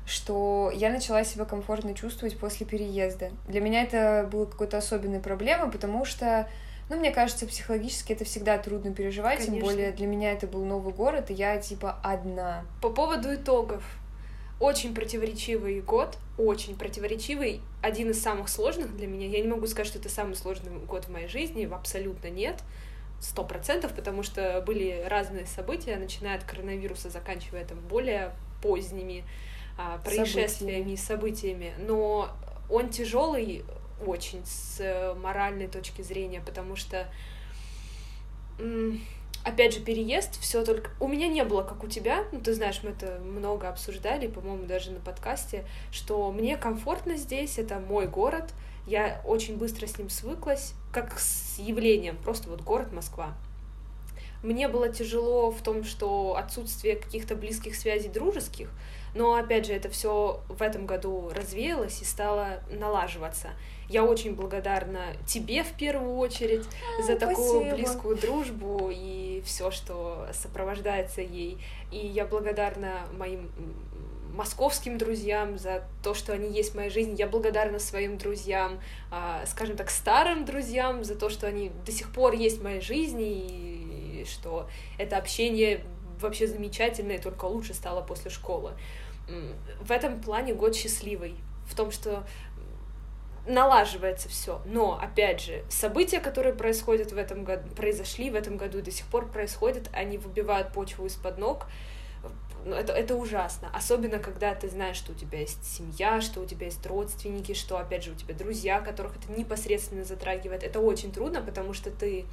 что 0.06 0.72
я 0.74 0.90
начала 0.90 1.24
себя 1.24 1.44
комфортно 1.44 1.94
чувствовать 1.94 2.36
после 2.36 2.66
переезда. 2.66 3.30
Для 3.46 3.60
меня 3.60 3.84
это 3.84 4.28
было 4.30 4.44
какой-то 4.44 4.76
особенной 4.76 5.20
проблемой, 5.20 5.70
потому 5.70 6.04
что, 6.04 6.48
ну, 6.90 6.96
мне 6.96 7.10
кажется, 7.10 7.46
психологически 7.46 8.12
это 8.12 8.24
всегда 8.24 8.58
трудно 8.58 8.92
переживать, 8.92 9.38
тем 9.38 9.54
Конечно. 9.54 9.70
более 9.70 9.92
для 9.92 10.06
меня 10.06 10.32
это 10.32 10.46
был 10.46 10.64
новый 10.64 10.92
город, 10.92 11.30
и 11.30 11.34
я 11.34 11.56
типа 11.58 11.98
одна. 12.02 12.64
По 12.82 12.90
поводу 12.90 13.34
итогов. 13.34 13.84
Очень 14.60 14.94
противоречивый 14.94 15.80
год, 15.80 16.16
очень 16.38 16.76
противоречивый, 16.76 17.60
один 17.82 18.10
из 18.10 18.22
самых 18.22 18.48
сложных 18.48 18.96
для 18.96 19.06
меня. 19.06 19.26
Я 19.26 19.40
не 19.40 19.48
могу 19.48 19.66
сказать, 19.66 19.88
что 19.88 19.98
это 19.98 20.08
самый 20.08 20.36
сложный 20.36 20.70
год 20.86 21.06
в 21.06 21.08
моей 21.10 21.28
жизни, 21.28 21.64
абсолютно 21.64 22.28
нет, 22.28 22.62
сто 23.20 23.44
процентов, 23.44 23.92
потому 23.94 24.22
что 24.22 24.62
были 24.64 25.04
разные 25.08 25.46
события, 25.46 25.96
начиная 25.96 26.36
от 26.36 26.44
коронавируса, 26.44 27.10
заканчивая 27.10 27.64
там 27.64 27.78
более 27.80 28.32
поздними 28.62 29.24
а, 29.76 29.98
происшествиями 29.98 30.92
и 30.92 30.96
событиями. 30.96 31.74
Но 31.78 32.30
он 32.70 32.90
тяжелый 32.90 33.64
очень 34.04 34.44
с 34.44 34.80
э, 34.80 35.14
моральной 35.14 35.68
точки 35.68 36.02
зрения, 36.02 36.42
потому 36.44 36.76
что 36.76 37.08
опять 39.44 39.74
же, 39.74 39.80
переезд, 39.80 40.40
все 40.40 40.64
только... 40.64 40.90
У 41.00 41.06
меня 41.06 41.28
не 41.28 41.44
было, 41.44 41.62
как 41.62 41.84
у 41.84 41.88
тебя, 41.88 42.24
ну, 42.32 42.40
ты 42.40 42.54
знаешь, 42.54 42.80
мы 42.82 42.90
это 42.90 43.20
много 43.20 43.68
обсуждали, 43.68 44.26
по-моему, 44.26 44.66
даже 44.66 44.90
на 44.90 45.00
подкасте, 45.00 45.64
что 45.92 46.32
мне 46.32 46.56
комфортно 46.56 47.16
здесь, 47.16 47.58
это 47.58 47.78
мой 47.78 48.06
город, 48.06 48.52
я 48.86 49.20
очень 49.24 49.56
быстро 49.56 49.86
с 49.86 49.98
ним 49.98 50.10
свыклась, 50.10 50.74
как 50.92 51.18
с 51.18 51.58
явлением, 51.58 52.16
просто 52.16 52.48
вот 52.48 52.62
город 52.62 52.92
Москва. 52.92 53.34
Мне 54.42 54.68
было 54.68 54.90
тяжело 54.90 55.50
в 55.50 55.62
том, 55.62 55.84
что 55.84 56.36
отсутствие 56.36 56.96
каких-то 56.96 57.34
близких 57.34 57.74
связей 57.74 58.08
дружеских, 58.08 58.70
но 59.14 59.34
опять 59.34 59.66
же 59.66 59.72
это 59.72 59.88
все 59.88 60.40
в 60.48 60.60
этом 60.60 60.86
году 60.86 61.30
развеялось 61.34 62.02
и 62.02 62.04
стало 62.04 62.60
налаживаться. 62.70 63.50
Я 63.88 64.04
очень 64.04 64.34
благодарна 64.34 65.14
тебе 65.26 65.62
в 65.62 65.72
первую 65.72 66.16
очередь 66.16 66.66
а, 66.98 67.02
за 67.02 67.16
такую 67.16 67.60
спасибо. 67.60 67.76
близкую 67.76 68.16
дружбу 68.16 68.90
и 68.92 69.42
все, 69.44 69.70
что 69.70 70.26
сопровождается 70.32 71.20
ей. 71.20 71.58
И 71.92 71.98
я 71.98 72.24
благодарна 72.24 73.06
моим 73.16 73.50
московским 74.34 74.98
друзьям 74.98 75.58
за 75.58 75.84
то, 76.02 76.14
что 76.14 76.32
они 76.32 76.50
есть 76.50 76.72
в 76.72 76.76
моей 76.76 76.90
жизни. 76.90 77.14
Я 77.16 77.26
благодарна 77.26 77.78
своим 77.78 78.18
друзьям, 78.18 78.80
а, 79.10 79.44
скажем 79.46 79.76
так, 79.76 79.90
старым 79.90 80.44
друзьям 80.44 81.04
за 81.04 81.14
то, 81.14 81.28
что 81.28 81.46
они 81.46 81.70
до 81.86 81.92
сих 81.92 82.12
пор 82.12 82.34
есть 82.34 82.58
в 82.58 82.64
моей 82.64 82.80
жизни, 82.80 84.20
и 84.20 84.24
что 84.24 84.68
это 84.98 85.16
общение 85.18 85.84
вообще 86.20 86.46
замечательное, 86.46 87.18
только 87.18 87.44
лучше 87.44 87.74
стало 87.74 88.02
после 88.02 88.30
школы. 88.30 88.72
В 89.80 89.90
этом 89.90 90.20
плане 90.20 90.54
год 90.54 90.74
счастливый, 90.74 91.36
в 91.66 91.74
том, 91.74 91.90
что 91.90 92.24
налаживается 93.46 94.28
все. 94.28 94.60
Но, 94.64 94.98
опять 95.00 95.40
же, 95.40 95.64
события, 95.68 96.20
которые 96.20 96.54
происходят 96.54 97.12
в 97.12 97.18
этом 97.18 97.44
году, 97.44 97.68
произошли 97.74 98.30
в 98.30 98.34
этом 98.34 98.56
году 98.56 98.78
и 98.78 98.82
до 98.82 98.90
сих 98.90 99.06
пор 99.06 99.30
происходят, 99.30 99.90
они 99.92 100.18
выбивают 100.18 100.72
почву 100.72 101.06
из-под 101.06 101.38
ног, 101.38 101.66
ну, 102.64 102.74
это, 102.74 102.94
это 102.94 103.14
ужасно. 103.14 103.68
Особенно, 103.74 104.18
когда 104.18 104.54
ты 104.54 104.68
знаешь, 104.70 104.96
что 104.96 105.12
у 105.12 105.14
тебя 105.14 105.40
есть 105.40 105.64
семья, 105.64 106.22
что 106.22 106.40
у 106.40 106.46
тебя 106.46 106.66
есть 106.66 106.84
родственники, 106.86 107.52
что, 107.52 107.76
опять 107.76 108.04
же, 108.04 108.12
у 108.12 108.14
тебя 108.14 108.34
друзья, 108.34 108.80
которых 108.80 109.16
это 109.16 109.30
непосредственно 109.32 110.04
затрагивает. 110.04 110.62
Это 110.62 110.80
очень 110.80 111.12
трудно, 111.12 111.42
потому 111.42 111.74
что 111.74 111.90
ты 111.90 112.24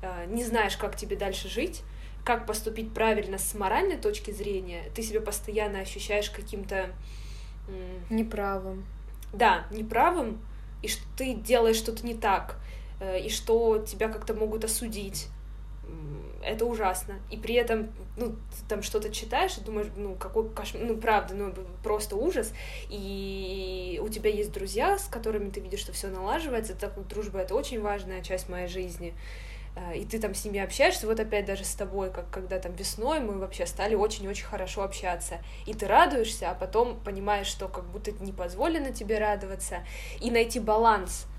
э, 0.00 0.24
не 0.28 0.44
знаешь, 0.44 0.78
как 0.78 0.96
тебе 0.96 1.16
дальше 1.16 1.50
жить, 1.50 1.82
как 2.24 2.46
поступить 2.46 2.92
правильно 2.92 3.38
с 3.38 3.54
моральной 3.54 3.96
точки 3.96 4.30
зрения. 4.30 4.84
Ты 4.94 5.02
себя 5.02 5.20
постоянно 5.20 5.80
ощущаешь 5.80 6.30
каким-то... 6.30 6.90
Неправым. 8.10 8.84
Да, 9.32 9.66
неправым, 9.70 10.40
и 10.82 10.88
что 10.88 11.02
ты 11.16 11.34
делаешь 11.34 11.76
что-то 11.76 12.06
не 12.06 12.14
так, 12.14 12.56
э, 13.00 13.20
и 13.20 13.30
что 13.30 13.78
тебя 13.78 14.08
как-то 14.08 14.34
могут 14.34 14.64
осудить 14.64 15.28
это 16.44 16.66
ужасно. 16.66 17.14
И 17.30 17.36
при 17.36 17.54
этом, 17.54 17.90
ну, 18.16 18.30
ты 18.30 18.68
там 18.68 18.82
что-то 18.82 19.10
читаешь 19.10 19.56
и 19.58 19.60
думаешь, 19.62 19.88
ну, 19.96 20.14
какой 20.14 20.48
кошмар, 20.50 20.84
ну, 20.84 20.96
правда, 20.96 21.34
ну, 21.34 21.52
просто 21.82 22.16
ужас. 22.16 22.52
И 22.90 24.00
у 24.02 24.08
тебя 24.08 24.30
есть 24.30 24.52
друзья, 24.52 24.98
с 24.98 25.06
которыми 25.06 25.50
ты 25.50 25.60
видишь, 25.60 25.80
что 25.80 25.92
все 25.92 26.08
налаживается, 26.08 26.74
так 26.74 26.94
дружба— 27.08 27.38
это 27.40 27.54
очень 27.54 27.80
важная 27.80 28.22
часть 28.22 28.48
моей 28.48 28.68
жизни. 28.68 29.14
Э, 29.76 29.96
и 29.96 30.04
ты 30.04 30.18
там 30.18 30.34
с 30.34 30.44
ними 30.44 30.60
общаешься, 30.60 31.06
вот 31.06 31.20
опять 31.20 31.44
даже 31.44 31.64
с 31.64 31.74
тобой, 31.74 32.10
как 32.10 32.30
когда 32.30 32.58
там 32.58 32.72
весной 32.74 33.20
мы 33.20 33.38
вообще 33.38 33.66
стали 33.66 33.94
очень-очень 33.94 34.44
хорошо 34.44 34.82
общаться. 34.82 35.38
И 35.66 35.74
ты 35.74 35.86
радуешься, 35.86 36.50
а 36.50 36.54
потом 36.54 37.00
понимаешь, 37.00 37.46
что 37.46 37.68
как 37.68 37.84
будто 37.84 38.12
не 38.12 38.32
позволено 38.32 38.92
тебе 38.92 39.18
радоваться. 39.18 39.78
И 40.20 40.30
найти 40.30 40.60
баланс— 40.60 41.26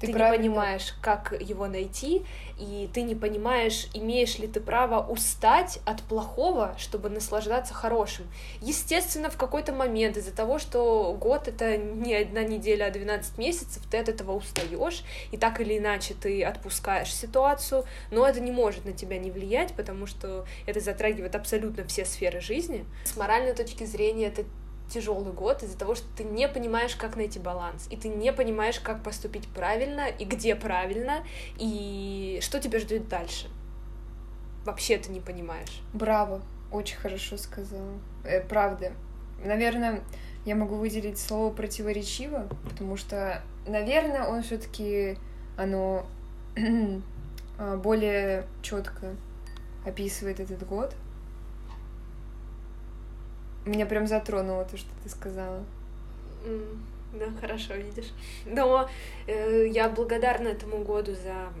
ты, 0.00 0.06
ты 0.06 0.12
не 0.12 0.18
понимаешь, 0.18 0.94
как 1.02 1.34
его 1.40 1.66
найти, 1.66 2.24
и 2.58 2.88
ты 2.92 3.02
не 3.02 3.14
понимаешь, 3.14 3.88
имеешь 3.92 4.38
ли 4.38 4.48
ты 4.48 4.60
право 4.60 5.06
устать 5.06 5.78
от 5.84 6.02
плохого, 6.02 6.74
чтобы 6.78 7.10
наслаждаться 7.10 7.74
хорошим. 7.74 8.26
Естественно, 8.60 9.30
в 9.30 9.36
какой-то 9.36 9.72
момент 9.72 10.16
из-за 10.16 10.32
того, 10.32 10.58
что 10.58 11.16
год 11.20 11.48
это 11.48 11.76
не 11.76 12.14
одна 12.14 12.42
неделя, 12.42 12.86
а 12.86 12.90
12 12.90 13.38
месяцев, 13.38 13.82
ты 13.90 13.98
от 13.98 14.08
этого 14.08 14.32
устаешь, 14.32 15.04
и 15.32 15.36
так 15.36 15.60
или 15.60 15.78
иначе 15.78 16.14
ты 16.14 16.42
отпускаешь 16.42 17.14
ситуацию, 17.14 17.84
но 18.10 18.26
это 18.26 18.40
не 18.40 18.50
может 18.50 18.84
на 18.84 18.92
тебя 18.92 19.18
не 19.18 19.30
влиять, 19.30 19.74
потому 19.74 20.06
что 20.06 20.46
это 20.66 20.80
затрагивает 20.80 21.34
абсолютно 21.34 21.84
все 21.84 22.04
сферы 22.04 22.40
жизни. 22.40 22.86
С 23.04 23.16
моральной 23.16 23.54
точки 23.54 23.84
зрения 23.84 24.28
это 24.28 24.44
тяжелый 24.90 25.32
год 25.32 25.62
из-за 25.62 25.78
того, 25.78 25.94
что 25.94 26.06
ты 26.16 26.24
не 26.24 26.48
понимаешь, 26.48 26.96
как 26.96 27.16
найти 27.16 27.38
баланс, 27.38 27.86
и 27.90 27.96
ты 27.96 28.08
не 28.08 28.32
понимаешь, 28.32 28.80
как 28.80 29.02
поступить 29.02 29.48
правильно, 29.48 30.08
и 30.08 30.24
где 30.24 30.54
правильно, 30.54 31.24
и 31.58 32.38
что 32.42 32.60
тебя 32.60 32.78
ждет 32.78 33.08
дальше. 33.08 33.48
Вообще 34.64 34.98
ты 34.98 35.10
не 35.10 35.20
понимаешь. 35.20 35.80
Браво, 35.94 36.42
очень 36.70 36.96
хорошо 36.96 37.38
сказала. 37.38 37.98
Э, 38.24 38.40
правда. 38.40 38.92
Наверное, 39.42 40.02
я 40.44 40.54
могу 40.54 40.76
выделить 40.76 41.18
слово 41.18 41.52
противоречиво, 41.52 42.48
потому 42.68 42.96
что, 42.96 43.42
наверное, 43.66 44.26
он 44.26 44.42
все-таки 44.42 45.16
оно 45.56 46.06
а, 47.58 47.76
более 47.76 48.46
четко 48.62 49.16
описывает 49.84 50.40
этот 50.40 50.66
год. 50.66 50.94
Меня 53.70 53.86
прям 53.86 54.08
затронуло 54.08 54.64
то, 54.64 54.76
что 54.76 54.88
ты 55.04 55.08
сказала. 55.08 55.62
Да, 57.12 57.26
хорошо, 57.40 57.74
видишь. 57.74 58.10
Но 58.44 58.88
э, 59.28 59.68
я 59.68 59.88
благодарна 59.88 60.48
этому 60.48 60.78
году 60.78 61.12
за 61.14 61.52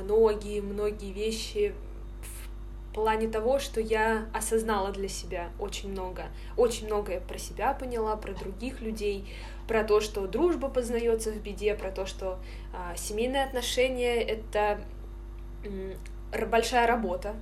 многие-многие 0.00 1.12
вещи 1.12 1.74
в 2.22 2.94
плане 2.94 3.26
того, 3.26 3.58
что 3.58 3.80
я 3.80 4.28
осознала 4.32 4.92
для 4.92 5.08
себя 5.08 5.50
очень 5.58 5.90
много. 5.90 6.26
Очень 6.56 6.86
многое 6.86 7.18
про 7.18 7.38
себя 7.38 7.72
поняла, 7.74 8.16
про 8.16 8.32
других 8.32 8.80
людей, 8.80 9.28
про 9.66 9.82
то, 9.82 10.00
что 10.00 10.28
дружба 10.28 10.68
познается 10.68 11.32
в 11.32 11.42
беде, 11.42 11.74
про 11.74 11.90
то, 11.90 12.06
что 12.06 12.38
э, 12.72 12.96
семейные 12.96 13.42
отношения— 13.42 14.22
это 14.22 14.80
э, 15.64 16.46
большая 16.46 16.86
работа, 16.86 17.34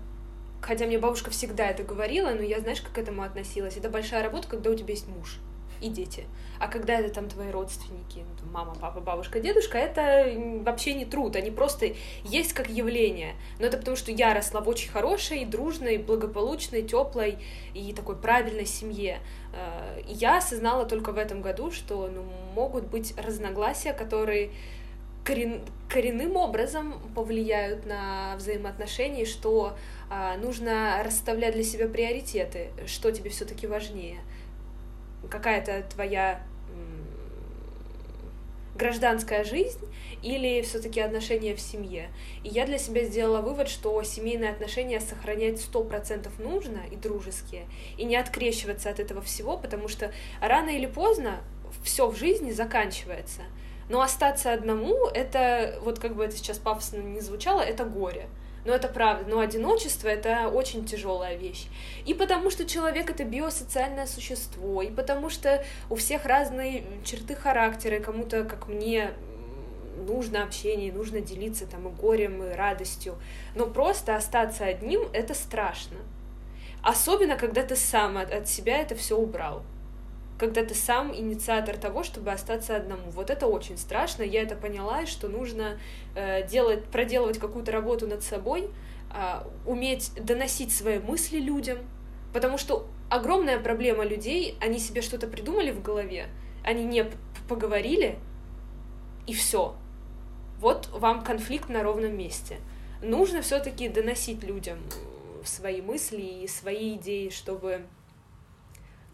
хотя 0.65 0.87
мне 0.87 0.99
бабушка 0.99 1.31
всегда 1.31 1.69
это 1.69 1.83
говорила, 1.83 2.31
но 2.31 2.43
я, 2.43 2.61
знаешь, 2.61 2.81
как 2.81 2.93
к 2.93 2.99
этому 2.99 3.23
относилась. 3.23 3.77
Это 3.77 3.89
большая 3.91 4.23
работа, 4.23 4.49
когда 4.49 4.71
у 4.71 4.75
тебя 4.75 4.95
есть 4.95 5.07
муж 5.09 5.39
и 5.81 5.89
дети. 5.89 6.25
А 6.59 6.69
когда 6.69 6.95
это 6.99 7.13
там 7.13 7.29
твои 7.29 7.51
родственники, 7.51 8.25
ну, 8.43 8.51
мама, 8.51 8.75
папа, 8.81 9.01
бабушка, 9.01 9.41
дедушка, 9.41 9.77
это 9.77 10.33
вообще 10.63 10.95
не 10.95 11.05
труд, 11.05 11.37
они 11.37 11.51
просто 11.51 11.93
есть 12.25 12.55
как 12.55 12.71
явление. 12.71 13.35
Но 13.59 13.67
это 13.67 13.77
потому, 13.77 13.97
что 13.97 14.11
я 14.11 14.33
росла 14.33 14.61
в 14.61 14.69
очень 14.69 14.91
хорошей, 14.91 15.45
дружной, 15.45 15.99
благополучной, 15.99 16.83
теплой 16.83 17.39
и 17.75 17.93
такой 17.93 18.17
правильной 18.17 18.67
семье. 18.67 19.19
И 20.09 20.15
я 20.15 20.39
осознала 20.39 20.87
только 20.87 21.13
в 21.13 21.19
этом 21.19 21.43
году, 21.43 21.71
что 21.71 22.09
ну, 22.09 22.23
могут 22.55 22.87
быть 22.87 23.15
разногласия, 23.19 23.93
которые 23.93 24.51
корен, 25.25 25.61
коренным 25.89 26.37
образом 26.37 26.95
повлияют 27.15 27.87
на 27.87 28.35
взаимоотношения, 28.37 29.25
что 29.25 29.71
а, 29.71 29.77
нужно 30.43 31.03
расставлять 31.05 31.55
для 31.55 31.65
себя 31.65 31.89
приоритеты, 31.89 32.71
что 32.87 33.11
тебе 33.11 33.31
все-таки 33.31 33.67
важнее, 33.67 34.21
какая-то 35.31 35.85
твоя 35.93 36.43
гражданская 38.75 39.45
жизнь 39.45 39.87
или 40.23 40.63
все-таки 40.63 41.01
отношения 41.01 41.55
в 41.55 41.61
семье. 41.61 42.11
И 42.43 42.49
я 42.49 42.67
для 42.67 42.79
себя 42.79 43.05
сделала 43.05 43.41
вывод, 43.41 43.69
что 43.69 44.03
семейные 44.03 44.51
отношения 44.51 45.01
сохранять 45.01 45.61
сто 45.61 45.85
процентов 45.85 46.39
нужно 46.39 46.81
и 46.91 46.97
дружеские, 46.97 47.67
и 47.97 48.05
не 48.05 48.17
открещиваться 48.17 48.91
от 48.91 49.01
этого 49.01 49.21
всего, 49.23 49.57
потому 49.57 49.89
что 49.89 50.13
рано 50.41 50.71
или 50.71 50.87
поздно 50.87 51.41
все 51.83 52.09
в 52.09 52.17
жизни 52.17 52.51
заканчивается. 52.51 53.43
Но 53.89 54.01
остаться 54.01 54.53
одному, 54.53 55.07
это, 55.09 55.79
вот 55.83 55.99
как 55.99 56.17
бы 56.17 56.25
это 56.25 56.37
сейчас 56.37 56.59
пафосно 56.59 56.99
не 56.99 57.21
звучало, 57.21 57.61
это 57.61 57.85
горе. 57.85 58.29
Но 58.65 58.73
это 58.73 58.89
правда. 58.89 59.29
Но 59.29 59.41
одиночество— 59.41 60.09
это 60.09 60.49
очень 60.49 60.87
тяжелая 60.87 61.37
вещь. 61.37 61.67
И 62.07 62.15
потому 62.15 62.51
что 62.51 62.65
человек— 62.65 63.11
это 63.11 63.25
биосоциальное 63.25 64.07
существо, 64.07 64.83
и 64.83 64.91
потому 64.91 65.29
что 65.31 65.65
у 65.91 65.97
всех 65.97 66.25
разные 66.25 66.85
черты 67.05 67.35
характера, 67.35 67.97
и 67.97 68.01
кому-то, 68.01 68.45
как 68.45 68.69
мне, 68.69 69.13
нужно 70.07 70.43
общение, 70.43 70.93
нужно 70.93 71.21
делиться 71.21 71.67
там 71.67 71.89
и 71.89 71.91
горем, 71.91 72.43
и 72.43 72.55
радостью. 72.55 73.17
Но 73.55 73.67
просто 73.67 74.17
остаться 74.17 74.65
одним— 74.65 75.03
это 75.13 75.35
страшно. 75.35 75.99
Особенно, 76.83 77.37
когда 77.37 77.63
ты 77.63 77.77
сам 77.77 78.19
от, 78.19 78.33
от 78.33 78.49
себя 78.49 78.79
это 78.79 78.95
все 78.95 79.17
убрал 79.17 79.63
когда 80.39 80.65
ты 80.65 80.75
сам 80.75 81.15
инициатор 81.15 81.77
того, 81.77 82.03
чтобы 82.03 82.33
остаться 82.33 82.77
одному. 82.77 83.11
Вот 83.11 83.31
это 83.31 83.47
очень 83.47 83.79
страшно. 83.79 84.23
Я 84.23 84.43
это 84.43 84.57
поняла, 84.57 85.07
что 85.07 85.29
нужно 85.29 85.79
э, 86.15 86.47
делать, 86.49 86.85
проделывать 86.85 87.39
какую-то 87.39 87.71
работу 87.71 88.07
над 88.07 88.23
собой, 88.23 88.69
э, 89.15 89.43
уметь 89.65 90.13
доносить 90.17 90.73
свои 90.73 90.99
мысли 90.99 91.39
людям, 91.39 91.79
потому 92.33 92.59
что 92.59 92.87
огромная 93.11 93.61
проблема 93.61 94.05
людей, 94.05 94.59
они 94.61 94.79
себе 94.79 95.03
что-то 95.03 95.29
придумали 95.29 95.71
в 95.71 95.83
голове, 95.83 96.27
они 96.65 96.85
не 96.85 97.07
поговорили, 97.49 98.19
и 99.27 99.35
все. 99.35 99.77
Вот 100.59 100.89
вам 100.93 101.23
конфликт 101.23 101.69
на 101.69 101.83
ровном 101.83 102.17
месте. 102.17 102.59
нужно 103.03 103.43
все-таки 103.43 103.89
доносить 103.89 104.43
людям 104.43 104.79
свои 105.45 105.83
мысли 105.83 106.23
и 106.23 106.49
свои 106.49 106.95
идеи, 106.95 107.29
чтобы 107.29 107.85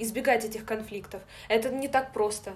избегать 0.03 0.45
этих 0.45 0.65
конфликтов. 0.65 1.23
Это 1.49 1.71
не 1.71 1.89
так 1.89 2.13
просто, 2.13 2.55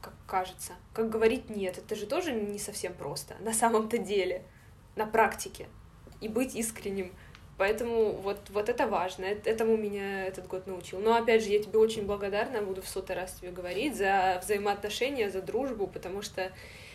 как 0.00 0.14
кажется. 0.26 0.72
Как 0.92 1.08
говорить 1.08 1.50
нет, 1.50 1.78
это 1.78 1.94
же 1.94 2.06
тоже 2.06 2.32
не 2.32 2.58
совсем 2.58 2.94
просто 2.94 3.34
на 3.40 3.52
самом-то 3.52 3.98
деле, 3.98 4.42
на 4.96 5.06
практике. 5.06 5.66
И 6.20 6.28
быть 6.28 6.54
искренним. 6.54 7.12
Поэтому 7.56 8.12
вот, 8.12 8.38
вот 8.48 8.70
это 8.70 8.86
важно, 8.86 9.26
этому 9.26 9.76
меня 9.76 10.24
этот 10.26 10.46
год 10.46 10.66
научил. 10.66 10.98
Но 10.98 11.14
опять 11.14 11.42
же, 11.42 11.50
я 11.50 11.62
тебе 11.62 11.78
очень 11.78 12.06
благодарна, 12.06 12.62
буду 12.62 12.80
в 12.80 12.88
сотый 12.88 13.14
раз 13.16 13.32
тебе 13.32 13.50
говорить, 13.50 13.96
за 13.96 14.40
взаимоотношения, 14.42 15.28
за 15.28 15.42
дружбу, 15.42 15.86
потому 15.86 16.22
что 16.22 16.50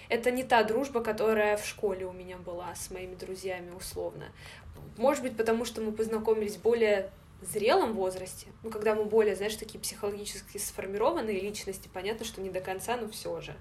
это 0.09 0.31
не 0.31 0.43
та 0.43 0.63
дружба, 0.63 1.01
которая 1.01 1.57
в 1.57 1.65
школе 1.65 2.07
у 2.07 2.11
меня 2.11 2.37
была 2.37 2.73
с 2.73 2.89
моими 2.89 3.13
друзьями, 3.13 3.71
условно. 3.77 4.25
Может 4.97 5.23
быть, 5.23 5.37
потому 5.37 5.65
что 5.65 5.81
мы 5.81 5.91
познакомились 5.91 6.57
более 6.57 7.11
зрелом 7.47 7.93
возрасте, 7.93 8.47
ну, 8.63 8.69
когда 8.69 8.95
мы 8.95 9.05
более, 9.05 9.35
знаешь, 9.35 9.55
такие 9.55 9.79
психологически 9.79 10.57
сформированные 10.57 11.39
личности, 11.39 11.89
понятно, 11.93 12.25
что 12.25 12.41
не 12.41 12.49
до 12.49 12.61
конца, 12.61 12.97
но 12.97 13.09
все 13.09 13.41
же 13.41 13.55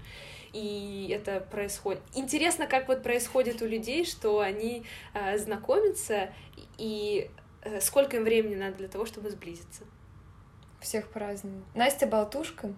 и 0.55 1.09
это 1.13 1.41
происходит. 1.41 2.01
Интересно, 2.15 2.67
как 2.67 2.89
вот 2.89 3.03
происходит 3.03 3.61
у 3.61 3.67
людей, 3.67 4.05
что 4.05 4.39
они 4.39 4.85
э, 5.13 5.37
знакомятся, 5.37 6.33
и 6.79 7.29
э, 7.63 7.81
сколько 7.81 8.17
им 8.17 8.25
времени 8.25 8.55
надо 8.55 8.77
для 8.77 8.89
того, 8.89 9.05
чтобы 9.05 9.31
сблизиться. 9.31 9.83
Всех 10.81 11.09
по-разному. 11.09 11.63
Настя 11.75 12.07
Болтушка. 12.07 12.73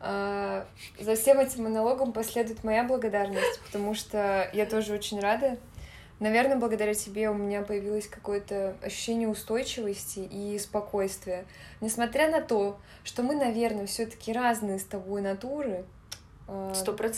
Э, 0.00 0.66
за 1.00 1.14
всем 1.16 1.40
этим 1.40 1.64
монологом 1.64 2.12
последует 2.12 2.62
моя 2.64 2.84
благодарность, 2.84 3.60
потому 3.64 3.94
что 3.94 4.50
я 4.52 4.66
тоже 4.66 4.92
очень 4.92 5.20
рада. 5.20 5.56
Наверное, 6.20 6.56
благодаря 6.56 6.94
тебе 6.94 7.28
у 7.28 7.34
меня 7.34 7.62
появилось 7.62 8.06
какое-то 8.06 8.76
ощущение 8.82 9.28
устойчивости 9.28 10.20
и 10.20 10.58
спокойствия. 10.58 11.44
Несмотря 11.80 12.30
на 12.30 12.40
то, 12.40 12.78
что 13.02 13.22
мы, 13.22 13.34
наверное, 13.34 13.86
все-таки 13.86 14.32
разные 14.32 14.78
с 14.78 14.84
тобой 14.84 15.22
натуры, 15.22 15.84
Э, 16.46 16.72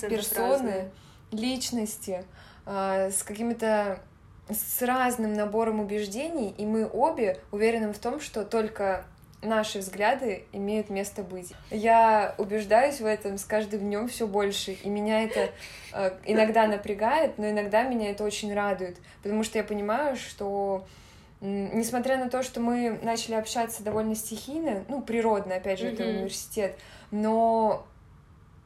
персоны, 0.09 0.49
разные. 0.51 0.91
личности, 1.33 2.25
э, 2.65 3.11
с 3.11 3.23
какими-то 3.23 4.01
с 4.49 4.81
разным 4.83 5.35
набором 5.35 5.81
убеждений, 5.81 6.55
и 6.57 6.65
мы 6.65 6.89
обе 6.89 7.41
уверены 7.51 7.93
в 7.93 7.99
том, 7.99 8.21
что 8.21 8.45
только 8.45 9.05
наши 9.47 9.79
взгляды 9.79 10.45
имеют 10.53 10.91
место 10.91 11.23
быть. 11.23 11.53
Я 11.71 12.35
убеждаюсь 12.39 13.01
в 13.01 13.07
этом 13.07 13.39
с 13.39 13.45
каждым 13.45 13.81
днем 13.81 14.09
все 14.09 14.27
больше, 14.27 14.73
и 14.73 14.89
меня 14.89 15.23
это 15.23 15.51
э, 15.93 16.11
иногда 16.25 16.67
напрягает, 16.67 17.39
но 17.39 17.49
иногда 17.49 17.83
меня 17.85 18.11
это 18.11 18.25
очень 18.25 18.53
радует, 18.53 18.99
потому 19.23 19.43
что 19.43 19.59
я 19.59 19.65
понимаю, 19.65 20.17
что 20.17 20.85
несмотря 21.41 22.17
на 22.19 22.31
то, 22.31 22.43
что 22.43 22.61
мы 22.61 22.99
начали 23.03 23.35
общаться 23.35 23.83
довольно 23.83 24.15
стихийно, 24.15 24.85
ну, 24.89 25.03
природно, 25.03 25.57
опять 25.57 25.79
же, 25.79 25.87
mm-hmm. 25.87 25.93
это 25.93 26.05
университет, 26.05 26.79
но 27.11 27.87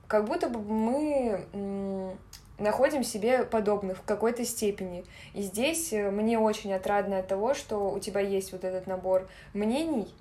как 0.07 0.25
будто 0.25 0.49
бы 0.49 0.61
мы 0.61 2.17
находим 2.61 3.03
себе 3.03 3.45
подобных 3.45 3.99
в 3.99 4.03
какой-то 4.03 4.45
степени. 4.45 5.05
И 5.35 5.43
здесь 5.43 5.93
э, 5.93 6.11
мне 6.11 6.39
очень 6.39 6.73
отрадно 6.73 7.19
от 7.19 7.27
того, 7.27 7.55
что 7.55 7.91
у 7.91 7.99
тебя 7.99 8.21
есть 8.21 8.53
вот 8.53 8.65
этот 8.65 8.87
набор 8.87 9.29
мнений 9.55 10.13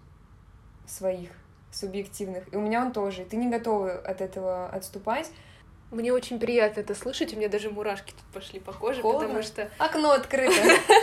своих, 0.89 1.30
субъективных, 1.71 2.52
и 2.52 2.58
у 2.58 2.62
меня 2.62 2.82
он 2.82 2.91
тоже. 2.91 3.25
Ты 3.25 3.38
не 3.38 3.49
готова 3.49 3.93
от 3.93 4.21
этого 4.21 4.67
отступать. 4.67 5.30
Мне 5.91 6.13
очень 6.13 6.39
приятно 6.39 6.82
это 6.82 6.93
слышать, 6.93 7.34
у 7.34 7.38
меня 7.38 7.49
даже 7.49 7.71
мурашки 7.71 8.12
тут 8.12 8.23
пошли 8.32 8.60
по 8.60 8.71
коже, 8.71 9.02
Холодно? 9.02 9.28
потому 9.28 9.43
что... 9.43 9.71
Окно 9.80 10.12
открыто. 10.12 10.54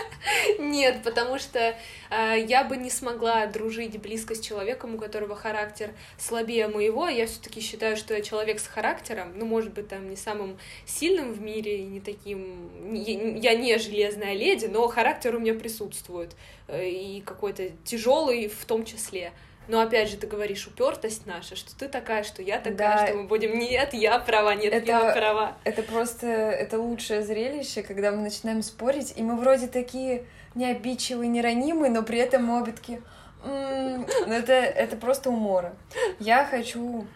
Нет, 0.60 1.02
потому 1.02 1.40
что 1.40 1.74
э, 2.10 2.44
я 2.46 2.62
бы 2.62 2.76
не 2.76 2.88
смогла 2.88 3.46
дружить 3.46 4.00
близко 4.00 4.36
с 4.36 4.40
человеком, 4.40 4.94
у 4.94 4.98
которого 4.98 5.34
характер 5.34 5.90
слабее 6.18 6.68
моего. 6.68 7.08
Я 7.08 7.26
все 7.26 7.40
таки 7.40 7.60
считаю, 7.60 7.96
что 7.96 8.14
я 8.14 8.20
человек 8.20 8.60
с 8.60 8.66
характером, 8.68 9.32
ну, 9.34 9.44
может 9.44 9.72
быть, 9.72 9.88
там 9.88 10.08
не 10.08 10.14
самым 10.14 10.56
сильным 10.84 11.32
в 11.32 11.40
мире, 11.40 11.82
не 11.84 11.98
таким... 11.98 12.94
Я 12.94 13.56
не 13.56 13.76
железная 13.78 14.34
леди, 14.34 14.66
но 14.66 14.86
характер 14.86 15.34
у 15.34 15.40
меня 15.40 15.54
присутствует, 15.54 16.36
э, 16.68 16.88
и 16.88 17.22
какой-то 17.22 17.70
тяжелый 17.84 18.46
в 18.46 18.64
том 18.66 18.84
числе. 18.84 19.32
Но 19.68 19.80
опять 19.80 20.08
же, 20.08 20.16
ты 20.16 20.26
говоришь 20.26 20.66
упертость 20.66 21.26
наша, 21.26 21.56
что 21.56 21.76
ты 21.76 21.88
такая, 21.88 22.22
что 22.22 22.42
я 22.42 22.58
такая, 22.58 22.98
да. 22.98 23.06
что 23.06 23.16
мы 23.16 23.24
будем 23.24 23.58
нет, 23.58 23.94
я 23.94 24.18
права, 24.18 24.54
нет, 24.54 24.72
это, 24.72 24.86
я 24.86 25.12
права. 25.12 25.56
Это 25.64 25.82
просто 25.82 26.26
это 26.26 26.78
лучшее 26.78 27.22
зрелище, 27.22 27.82
когда 27.82 28.12
мы 28.12 28.18
начинаем 28.18 28.62
спорить, 28.62 29.12
и 29.16 29.22
мы 29.22 29.36
вроде 29.36 29.66
такие 29.66 30.24
не 30.54 30.66
обидчивые, 30.66 31.28
не 31.28 31.42
ранимые, 31.42 31.90
но 31.90 32.02
при 32.02 32.18
этом 32.18 32.44
мы 32.44 32.62
обе 32.62 32.72
такие. 32.72 33.02
М-м-м". 33.44 34.06
Ну, 34.26 34.32
это, 34.32 34.52
это 34.52 34.96
просто 34.96 35.30
умора. 35.30 35.74
Я 36.18 36.44
хочу, 36.44 37.06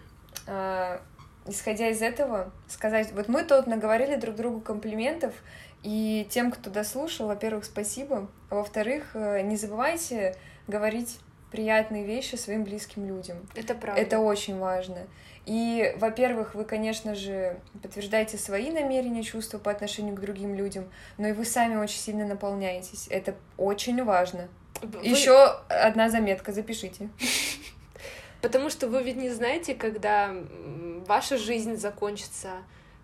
э, 0.47 0.99
исходя 1.47 1.89
из 1.89 2.03
этого, 2.03 2.53
сказать, 2.69 3.13
вот 3.13 3.29
мы 3.29 3.45
тут 3.45 3.67
наговорили 3.67 4.17
друг 4.17 4.37
другу 4.37 4.61
комплиментов, 4.61 5.35
и 5.83 6.27
тем, 6.31 6.51
кто 6.51 6.69
дослушал, 6.69 7.29
во-первых, 7.29 7.65
спасибо, 7.65 8.29
а 8.51 8.57
во-вторых, 8.57 9.11
э, 9.15 9.41
не 9.43 9.57
забывайте 9.57 10.37
говорить 10.67 11.19
приятные 11.51 12.05
вещи 12.05 12.37
своим 12.37 12.65
близким 12.65 13.07
людям. 13.07 13.39
Это 13.55 13.75
правда. 13.75 14.01
Это 14.01 14.19
очень 14.19 14.59
важно. 14.59 15.07
И, 15.47 15.95
во-первых, 15.97 16.55
вы, 16.55 16.65
конечно 16.65 17.15
же, 17.15 17.59
подтверждаете 17.83 18.39
свои 18.39 18.71
намерения, 18.71 19.23
чувства 19.23 19.59
по 19.59 19.71
отношению 19.71 20.15
к 20.15 20.21
другим 20.21 20.55
людям, 20.55 20.89
но 21.19 21.29
и 21.29 21.33
вы 21.33 21.45
сами 21.45 21.77
очень 21.77 21.99
сильно 21.99 22.27
наполняетесь. 22.27 23.07
Это 23.09 23.35
очень 23.57 24.05
важно. 24.05 24.49
Вы... 24.83 25.05
Еще 25.07 25.37
одна 25.69 26.09
заметка, 26.11 26.53
запишите. 26.53 27.09
Потому 28.43 28.71
что 28.71 28.89
вы 28.89 29.03
ведь 29.03 29.17
не 29.17 29.31
знаете, 29.31 29.75
когда 29.75 30.35
ваша 31.07 31.37
жизнь 31.37 31.77
закончится, 31.77 32.51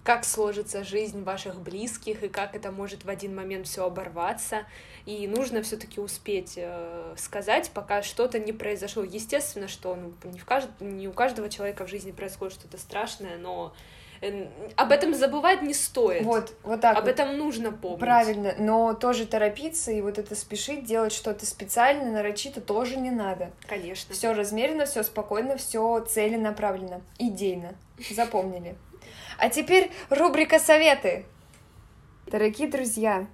как 0.07 0.25
сложится 0.25 0.85
жизнь 0.85 1.25
ваших 1.25 1.61
близких 1.61 2.23
и 2.23 2.29
как 2.29 2.55
это 2.55 2.71
может 2.71 3.05
в 3.05 3.09
один 3.09 3.35
момент 3.35 3.67
все 3.67 3.85
оборваться 3.85 4.63
и 5.05 5.27
нужно 5.27 5.63
все-таки 5.63 6.01
успеть 6.01 6.55
э, 6.57 7.15
сказать, 7.17 7.73
пока 7.75 8.03
что-то 8.03 8.39
не 8.39 8.53
произошло. 8.53 9.03
Естественно, 9.03 9.67
что 9.67 9.97
ну, 9.97 10.13
не, 10.31 10.39
в 10.39 10.45
кажд... 10.45 10.69
не 10.79 11.09
у 11.09 11.13
каждого 11.13 11.49
человека 11.49 11.85
в 11.87 11.91
жизни 11.91 12.13
происходит 12.13 12.55
что-то 12.55 12.79
страшное, 12.79 13.37
но 13.37 13.75
э, 14.21 14.47
об 14.77 14.93
этом 14.93 15.13
забывать 15.13 15.63
не 15.63 15.75
стоит. 15.75 16.23
Вот, 16.23 16.53
вот 16.63 16.81
так. 16.81 16.97
Об 16.97 17.05
вот. 17.05 17.11
этом 17.11 17.37
нужно 17.37 17.73
помнить. 17.73 17.99
Правильно, 17.99 18.55
но 18.61 18.95
тоже 18.95 19.27
торопиться 19.27 19.91
и 19.91 20.01
вот 20.01 20.19
это 20.19 20.37
спешить, 20.37 20.85
делать 20.85 21.13
что-то 21.13 21.47
специально, 21.47 22.13
нарочито 22.13 22.61
тоже 22.61 22.97
не 22.97 23.11
надо. 23.11 23.51
Конечно. 23.67 24.15
Все 24.15 24.33
размеренно, 24.33 24.87
все 24.87 25.03
спокойно, 25.03 25.57
все 25.57 25.99
целенаправленно, 26.09 27.01
идейно. 27.19 27.75
Запомнили. 28.11 28.77
А 29.39 29.51
теперь 29.51 29.91
рубрика 30.09 30.59
«Советы». 30.59 31.27
Дорогие 32.27 32.69
друзья, 32.69 33.27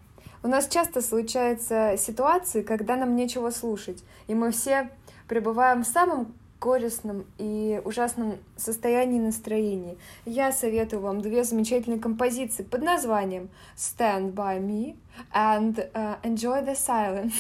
у 0.43 0.49
нас 0.49 0.67
часто 0.67 1.01
случаются 1.01 1.95
ситуации, 1.97 2.63
когда 2.63 2.97
нам 2.97 3.15
нечего 3.15 3.51
слушать, 3.51 4.03
и 4.27 4.35
мы 4.35 4.51
все 4.51 4.91
пребываем 5.29 5.85
в 5.85 5.87
самом 5.87 6.35
горестном 6.61 7.25
и 7.39 7.81
ужасном 7.85 8.39
состоянии 8.57 9.19
настроения. 9.19 9.97
Я 10.25 10.53
советую 10.53 11.03
вам 11.03 11.21
две 11.21 11.45
замечательные 11.45 12.01
композиции 12.01 12.63
под 12.63 12.83
названием 12.83 13.49
Stand 13.77 14.35
By 14.35 14.61
Me 14.61 14.97
and 15.33 15.91
uh, 15.93 16.21
Enjoy 16.23 16.65
the 16.65 16.75
Silence. 16.77 17.33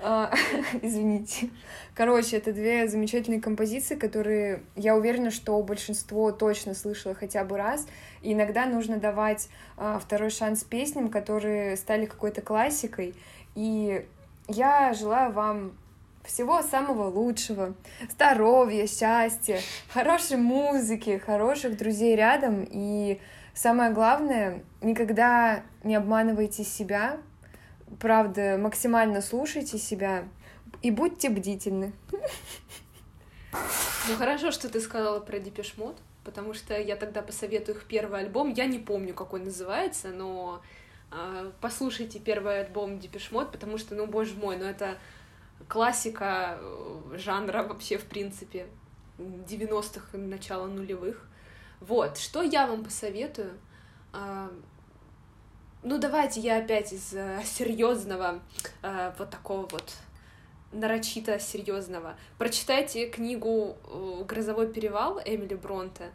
Uh, 0.00 0.32
извините. 0.82 1.50
Короче, 1.94 2.36
это 2.36 2.52
две 2.52 2.86
замечательные 2.86 3.40
композиции, 3.40 3.96
которые 3.96 4.62
я 4.76 4.94
уверена, 4.94 5.30
что 5.30 5.60
большинство 5.62 6.30
точно 6.30 6.74
слышало 6.74 7.14
хотя 7.14 7.42
бы 7.44 7.56
раз. 7.56 7.86
И 8.22 8.32
иногда 8.32 8.66
нужно 8.66 8.98
давать 8.98 9.48
а, 9.76 9.98
второй 9.98 10.30
шанс 10.30 10.62
песням, 10.62 11.08
которые 11.08 11.76
стали 11.76 12.06
какой-то 12.06 12.40
классикой. 12.42 13.14
И 13.56 14.06
я 14.46 14.94
желаю 14.94 15.32
вам 15.32 15.72
всего 16.24 16.62
самого 16.62 17.08
лучшего, 17.08 17.74
здоровья, 18.10 18.86
счастья, 18.86 19.60
хорошей 19.88 20.36
музыки, 20.36 21.18
хороших 21.18 21.76
друзей 21.76 22.14
рядом. 22.14 22.66
И 22.70 23.20
самое 23.54 23.90
главное, 23.90 24.62
никогда 24.82 25.62
не 25.82 25.96
обманывайте 25.96 26.64
себя, 26.64 27.18
правда, 28.00 28.56
максимально 28.58 29.20
слушайте 29.20 29.78
себя, 29.78 30.28
и 30.82 30.90
будьте 30.90 31.30
бдительны. 31.30 31.92
Ну 34.08 34.16
хорошо, 34.16 34.50
что 34.50 34.68
ты 34.68 34.80
сказала 34.80 35.20
про 35.20 35.38
Depeche 35.38 35.76
Mode, 35.76 35.96
потому 36.24 36.54
что 36.54 36.78
я 36.78 36.96
тогда 36.96 37.22
посоветую 37.22 37.76
их 37.76 37.84
первый 37.84 38.20
альбом. 38.20 38.52
Я 38.52 38.66
не 38.66 38.78
помню, 38.78 39.14
как 39.14 39.32
он 39.32 39.44
называется, 39.44 40.08
но 40.08 40.62
э, 41.10 41.50
послушайте 41.60 42.18
первый 42.18 42.60
альбом 42.60 42.98
Depeche 42.98 43.30
Mode, 43.30 43.52
потому 43.52 43.78
что, 43.78 43.94
ну, 43.94 44.06
боже 44.06 44.34
мой, 44.34 44.56
ну 44.56 44.64
это 44.64 44.98
классика 45.66 46.58
э, 46.60 47.16
жанра 47.16 47.62
вообще, 47.62 47.98
в 47.98 48.04
принципе, 48.04 48.66
90-х 49.18 50.16
и 50.16 50.20
начала 50.20 50.66
нулевых. 50.66 51.28
Вот, 51.80 52.18
что 52.18 52.42
я 52.42 52.66
вам 52.66 52.84
посоветую? 52.84 53.52
Э, 54.12 54.48
Ну, 55.84 55.98
давайте 55.98 56.40
я 56.40 56.58
опять 56.58 56.92
из 56.92 57.14
э, 57.14 57.40
серьезного, 57.44 58.40
э, 58.82 59.12
вот 59.16 59.30
такого 59.30 59.60
вот 59.70 59.94
нарочито 60.72 61.38
серьезного. 61.38 62.16
Прочитайте 62.36 63.06
книгу 63.06 63.76
э, 63.84 64.24
«Грозовой 64.26 64.72
перевал» 64.72 65.20
Эмили 65.24 65.54
Бронте. 65.54 66.10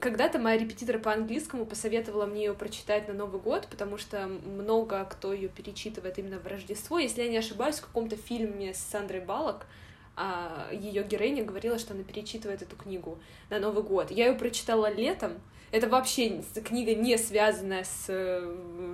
Когда-то 0.00 0.40
моя 0.40 0.58
репетитор 0.58 0.98
по 0.98 1.12
английскому 1.12 1.66
посоветовала 1.66 2.26
мне 2.26 2.46
ее 2.46 2.54
прочитать 2.54 3.06
на 3.06 3.14
Новый 3.14 3.40
год, 3.40 3.68
потому 3.70 3.96
что 3.96 4.26
много 4.26 5.04
кто 5.04 5.32
ее 5.32 5.48
перечитывает 5.48 6.18
именно 6.18 6.40
в 6.40 6.46
Рождество. 6.48 6.98
Если 6.98 7.22
я 7.22 7.28
не 7.28 7.38
ошибаюсь, 7.38 7.76
в 7.76 7.86
каком-то 7.86 8.16
фильме 8.16 8.74
с 8.74 8.78
Сандрой 8.78 9.20
Балок 9.20 9.66
а, 10.16 10.68
ее 10.72 11.02
героиня 11.02 11.44
говорила, 11.44 11.78
что 11.78 11.94
она 11.94 12.02
перечитывает 12.02 12.62
эту 12.62 12.76
книгу 12.76 13.18
на 13.50 13.58
Новый 13.58 13.82
год. 13.82 14.10
Я 14.10 14.28
ее 14.28 14.34
прочитала 14.34 14.92
летом, 14.92 15.40
это 15.74 15.88
вообще 15.88 16.40
книга 16.64 16.94
не 16.94 17.18
связанная 17.18 17.82
с 17.82 18.04
э, 18.06 18.40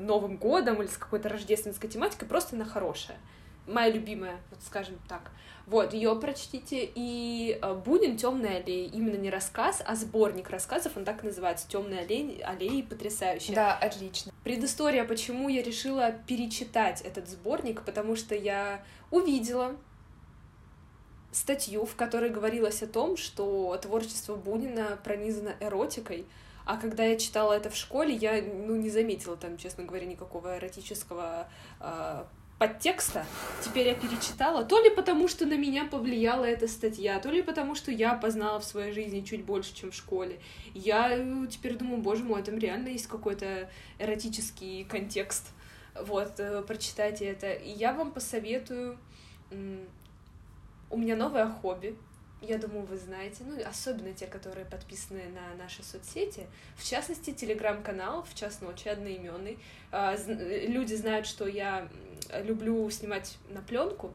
Новым 0.00 0.38
годом 0.38 0.80
или 0.80 0.88
с 0.88 0.96
какой-то 0.96 1.28
рождественской 1.28 1.90
тематикой, 1.90 2.26
просто 2.26 2.56
она 2.56 2.64
хорошая. 2.64 3.18
Моя 3.66 3.90
любимая, 3.90 4.40
вот 4.50 4.60
скажем 4.62 4.98
так. 5.06 5.30
Вот, 5.66 5.92
ее 5.92 6.16
прочтите. 6.16 6.90
И 6.94 7.58
э, 7.60 7.74
Бунин 7.74 8.16
Темная 8.16 8.62
аллея. 8.62 8.88
Именно 8.88 9.16
не 9.16 9.28
рассказ, 9.30 9.82
а 9.86 9.94
сборник 9.94 10.48
рассказов. 10.48 10.96
Он 10.96 11.04
так 11.04 11.22
и 11.22 11.26
называется. 11.26 11.68
Темная 11.68 12.00
аллея, 12.00 12.46
аллея 12.46 12.82
потрясающая. 12.82 13.54
Да, 13.54 13.76
отлично. 13.76 14.32
Предыстория, 14.42 15.04
почему 15.04 15.50
я 15.50 15.62
решила 15.62 16.12
перечитать 16.12 17.02
этот 17.02 17.28
сборник, 17.28 17.82
потому 17.82 18.16
что 18.16 18.34
я 18.34 18.82
увидела 19.10 19.76
статью, 21.32 21.84
в 21.84 21.96
которой 21.96 22.30
говорилось 22.30 22.82
о 22.82 22.86
том, 22.86 23.16
что 23.16 23.78
творчество 23.80 24.36
Бунина 24.36 24.98
пронизано 25.04 25.54
эротикой, 25.60 26.26
а 26.64 26.76
когда 26.76 27.04
я 27.04 27.16
читала 27.18 27.54
это 27.54 27.70
в 27.70 27.76
школе, 27.76 28.14
я 28.14 28.42
ну, 28.42 28.76
не 28.76 28.90
заметила 28.90 29.36
там, 29.36 29.56
честно 29.56 29.84
говоря, 29.84 30.06
никакого 30.06 30.58
эротического 30.58 31.48
э, 31.80 32.24
подтекста. 32.58 33.24
Теперь 33.64 33.88
я 33.88 33.94
перечитала, 33.94 34.64
то 34.64 34.80
ли 34.80 34.90
потому, 34.90 35.28
что 35.28 35.46
на 35.46 35.56
меня 35.56 35.86
повлияла 35.86 36.44
эта 36.44 36.68
статья, 36.68 37.18
то 37.18 37.30
ли 37.30 37.42
потому, 37.42 37.74
что 37.74 37.90
я 37.90 38.14
познала 38.14 38.60
в 38.60 38.64
своей 38.64 38.92
жизни 38.92 39.22
чуть 39.22 39.44
больше, 39.44 39.74
чем 39.74 39.90
в 39.90 39.94
школе. 39.94 40.38
Я 40.74 41.10
э, 41.10 41.46
теперь 41.48 41.76
думаю, 41.76 42.02
боже 42.02 42.22
мой, 42.22 42.42
там 42.42 42.58
реально 42.58 42.88
есть 42.88 43.06
какой-то 43.06 43.70
эротический 43.98 44.84
контекст. 44.84 45.48
Вот, 46.00 46.38
э, 46.38 46.62
прочитайте 46.62 47.24
это. 47.24 47.52
И 47.52 47.70
я 47.70 47.92
вам 47.92 48.12
посоветую... 48.12 48.98
У 50.90 50.96
меня 50.96 51.16
новое 51.16 51.48
хобби, 51.48 51.96
я 52.42 52.56
думаю, 52.56 52.84
вы 52.86 52.96
знаете, 52.96 53.44
ну, 53.44 53.56
особенно 53.64 54.12
те, 54.14 54.26
которые 54.26 54.64
подписаны 54.64 55.22
на 55.28 55.62
наши 55.62 55.82
соцсети, 55.82 56.46
в 56.76 56.84
частности, 56.88 57.32
телеграм-канал 57.32 58.22
в 58.22 58.34
час 58.34 58.62
ночи 58.62 58.88
одноименный. 58.88 59.58
А, 59.92 60.16
люди 60.26 60.94
знают, 60.94 61.26
что 61.26 61.46
я 61.46 61.88
люблю 62.42 62.88
снимать 62.90 63.36
на 63.50 63.60
пленку. 63.60 64.14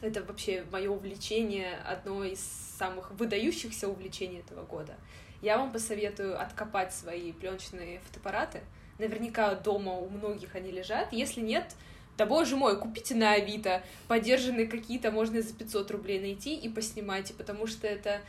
Это 0.00 0.22
вообще 0.22 0.64
мое 0.70 0.90
увлечение, 0.90 1.76
одно 1.84 2.24
из 2.24 2.40
самых 2.40 3.10
выдающихся 3.12 3.88
увлечений 3.88 4.40
этого 4.40 4.64
года. 4.64 4.94
Я 5.42 5.58
вам 5.58 5.72
посоветую 5.72 6.40
откопать 6.40 6.94
свои 6.94 7.32
пленочные 7.32 8.00
фотоаппараты. 8.00 8.62
Наверняка 8.98 9.54
дома 9.54 9.92
у 9.92 10.08
многих 10.08 10.54
они 10.54 10.70
лежат. 10.70 11.12
Если 11.12 11.42
нет, 11.42 11.76
да 12.16 12.26
боже 12.26 12.56
мой, 12.56 12.78
купите 12.78 13.14
на 13.14 13.32
Авито, 13.32 13.82
подержанные 14.08 14.66
какие-то 14.66 15.10
можно 15.10 15.42
за 15.42 15.54
500 15.54 15.90
рублей 15.90 16.20
найти 16.20 16.54
и 16.56 16.68
поснимайте, 16.68 17.34
потому 17.34 17.66
что 17.66 17.86
это 17.86 18.20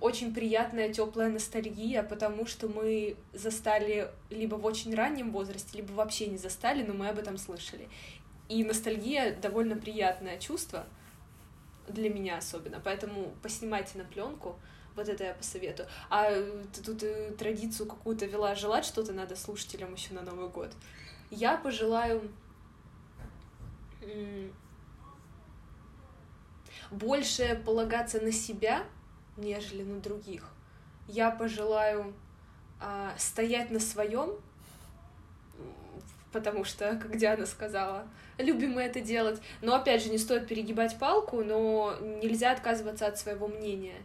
очень 0.00 0.34
приятная 0.34 0.92
теплая 0.92 1.30
ностальгия, 1.30 2.02
потому 2.02 2.46
что 2.46 2.68
мы 2.68 3.16
застали 3.32 4.10
либо 4.28 4.56
в 4.56 4.66
очень 4.66 4.94
раннем 4.94 5.32
возрасте, 5.32 5.78
либо 5.78 5.92
вообще 5.92 6.26
не 6.26 6.36
застали, 6.36 6.82
но 6.82 6.92
мы 6.92 7.08
об 7.08 7.18
этом 7.18 7.38
слышали. 7.38 7.88
И 8.48 8.62
ностальгия 8.64 9.34
довольно 9.34 9.76
приятное 9.76 10.38
чувство 10.38 10.84
для 11.88 12.10
меня 12.10 12.36
особенно, 12.36 12.80
поэтому 12.84 13.32
поснимайте 13.42 13.96
на 13.96 14.04
пленку, 14.04 14.56
вот 14.94 15.08
это 15.08 15.24
я 15.24 15.32
посоветую. 15.32 15.88
А 16.10 16.30
ты 16.74 16.82
тут 16.84 17.02
э, 17.02 17.32
традицию 17.38 17.86
какую-то 17.86 18.26
вела, 18.26 18.54
желать 18.54 18.84
что-то 18.84 19.12
надо 19.12 19.36
слушателям 19.36 19.94
еще 19.94 20.12
на 20.12 20.20
Новый 20.20 20.48
год. 20.50 20.70
Я 21.30 21.56
пожелаю 21.56 22.30
больше 26.90 27.60
полагаться 27.64 28.20
на 28.20 28.32
себя, 28.32 28.84
нежели 29.36 29.82
на 29.82 30.00
других. 30.00 30.48
Я 31.08 31.30
пожелаю 31.30 32.14
а, 32.80 33.14
стоять 33.18 33.70
на 33.70 33.80
своем, 33.80 34.38
потому 36.32 36.64
что, 36.64 36.96
как 36.96 37.16
Диана 37.16 37.46
сказала, 37.46 38.06
любим 38.38 38.72
мы 38.72 38.82
это 38.82 39.00
делать. 39.00 39.40
Но 39.60 39.74
опять 39.74 40.02
же, 40.02 40.10
не 40.10 40.18
стоит 40.18 40.46
перегибать 40.46 40.98
палку, 40.98 41.42
но 41.42 41.96
нельзя 42.00 42.52
отказываться 42.52 43.06
от 43.06 43.18
своего 43.18 43.48
мнения 43.48 44.02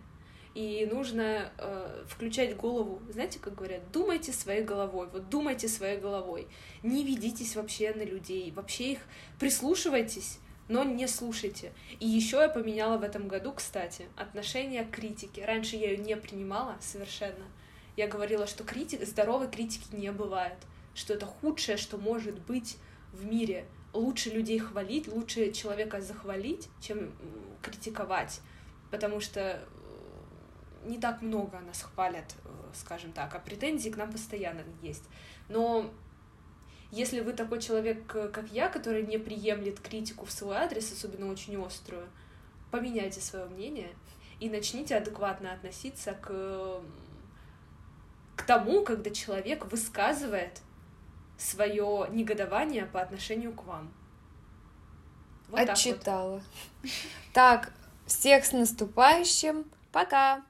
и 0.58 0.88
нужно 0.88 1.51
э, 1.60 2.03
включать 2.08 2.58
голову. 2.58 2.99
Знаете, 3.12 3.38
как 3.38 3.53
говорят, 3.53 3.91
думайте 3.91 4.34
своей 4.34 4.64
головой, 4.64 5.08
вот 5.14 5.30
думайте 5.30 5.68
своей 5.68 5.99
головой, 5.99 6.47
не 6.82 7.03
ведитесь 7.03 7.55
вообще 7.55 7.93
на 7.93 8.01
людей, 8.01 8.49
вообще 8.49 8.93
их 8.93 8.99
прислушивайтесь, 9.39 10.39
но 10.68 10.84
не 10.84 11.08
слушайте. 11.08 11.74
И 11.99 12.08
еще 12.08 12.38
я 12.38 12.49
поменяла 12.49 12.97
в 12.97 13.03
этом 13.03 13.28
году, 13.28 13.53
кстати, 13.53 14.08
отношение 14.16 14.84
к 14.84 14.89
критике. 14.89 15.45
Раньше 15.45 15.76
я 15.76 15.91
ее 15.91 15.97
не 15.97 16.18
принимала 16.18 16.76
совершенно. 16.82 17.45
Я 17.95 18.08
говорила, 18.08 18.47
что 18.47 18.64
критик, 18.64 19.05
здоровой 19.05 19.51
критики 19.51 19.93
не 19.93 20.12
бывает, 20.12 20.58
что 20.95 21.14
это 21.14 21.28
худшее, 21.28 21.78
что 21.78 21.99
может 21.99 22.39
быть 22.39 22.78
в 23.14 23.26
мире. 23.26 23.66
Лучше 23.93 24.32
людей 24.32 24.58
хвалить, 24.58 25.08
лучше 25.08 25.51
человека 25.51 26.01
захвалить, 26.01 26.68
чем 26.82 27.12
критиковать. 27.62 28.41
Потому 28.89 29.20
что 29.20 29.62
не 30.86 30.98
так 31.00 31.22
много 31.22 31.60
нас 31.60 31.82
хвалят, 31.82 32.36
э, 32.46 32.50
скажем 32.74 33.12
так, 33.12 33.34
а 33.36 33.40
претензии 33.40 33.90
к 33.90 33.98
нам 33.98 34.12
постоянно 34.12 34.64
есть. 34.82 35.04
Но 35.50 35.92
если 36.92 37.20
вы 37.20 37.34
такой 37.34 37.62
человек, 37.62 38.06
как 38.08 38.50
я, 38.52 38.70
который 38.70 39.06
не 39.06 39.18
приемлет 39.18 39.80
критику 39.80 40.26
в 40.26 40.32
свой 40.32 40.58
адрес, 40.58 40.92
особенно 40.92 41.30
очень 41.32 41.62
острую, 41.64 42.08
поменяйте 42.72 43.20
свое 43.20 43.46
мнение 43.46 43.90
и 44.40 44.50
начните 44.50 44.96
адекватно 44.96 45.54
относиться 45.54 46.14
к, 46.14 46.82
к 48.36 48.44
тому, 48.44 48.84
когда 48.84 49.10
человек 49.10 49.66
высказывает 49.66 50.62
свое 51.38 52.08
негодование 52.10 52.86
по 52.86 53.02
отношению 53.02 53.54
к 53.54 53.64
вам. 53.64 53.94
Вот 55.50 55.60
Отчитала. 55.60 56.42
Так, 56.42 56.44
вот. 56.84 56.92
так, 57.34 57.74
всех 58.06 58.46
с 58.46 58.52
наступающим. 58.52 59.66
Пока! 59.92 60.44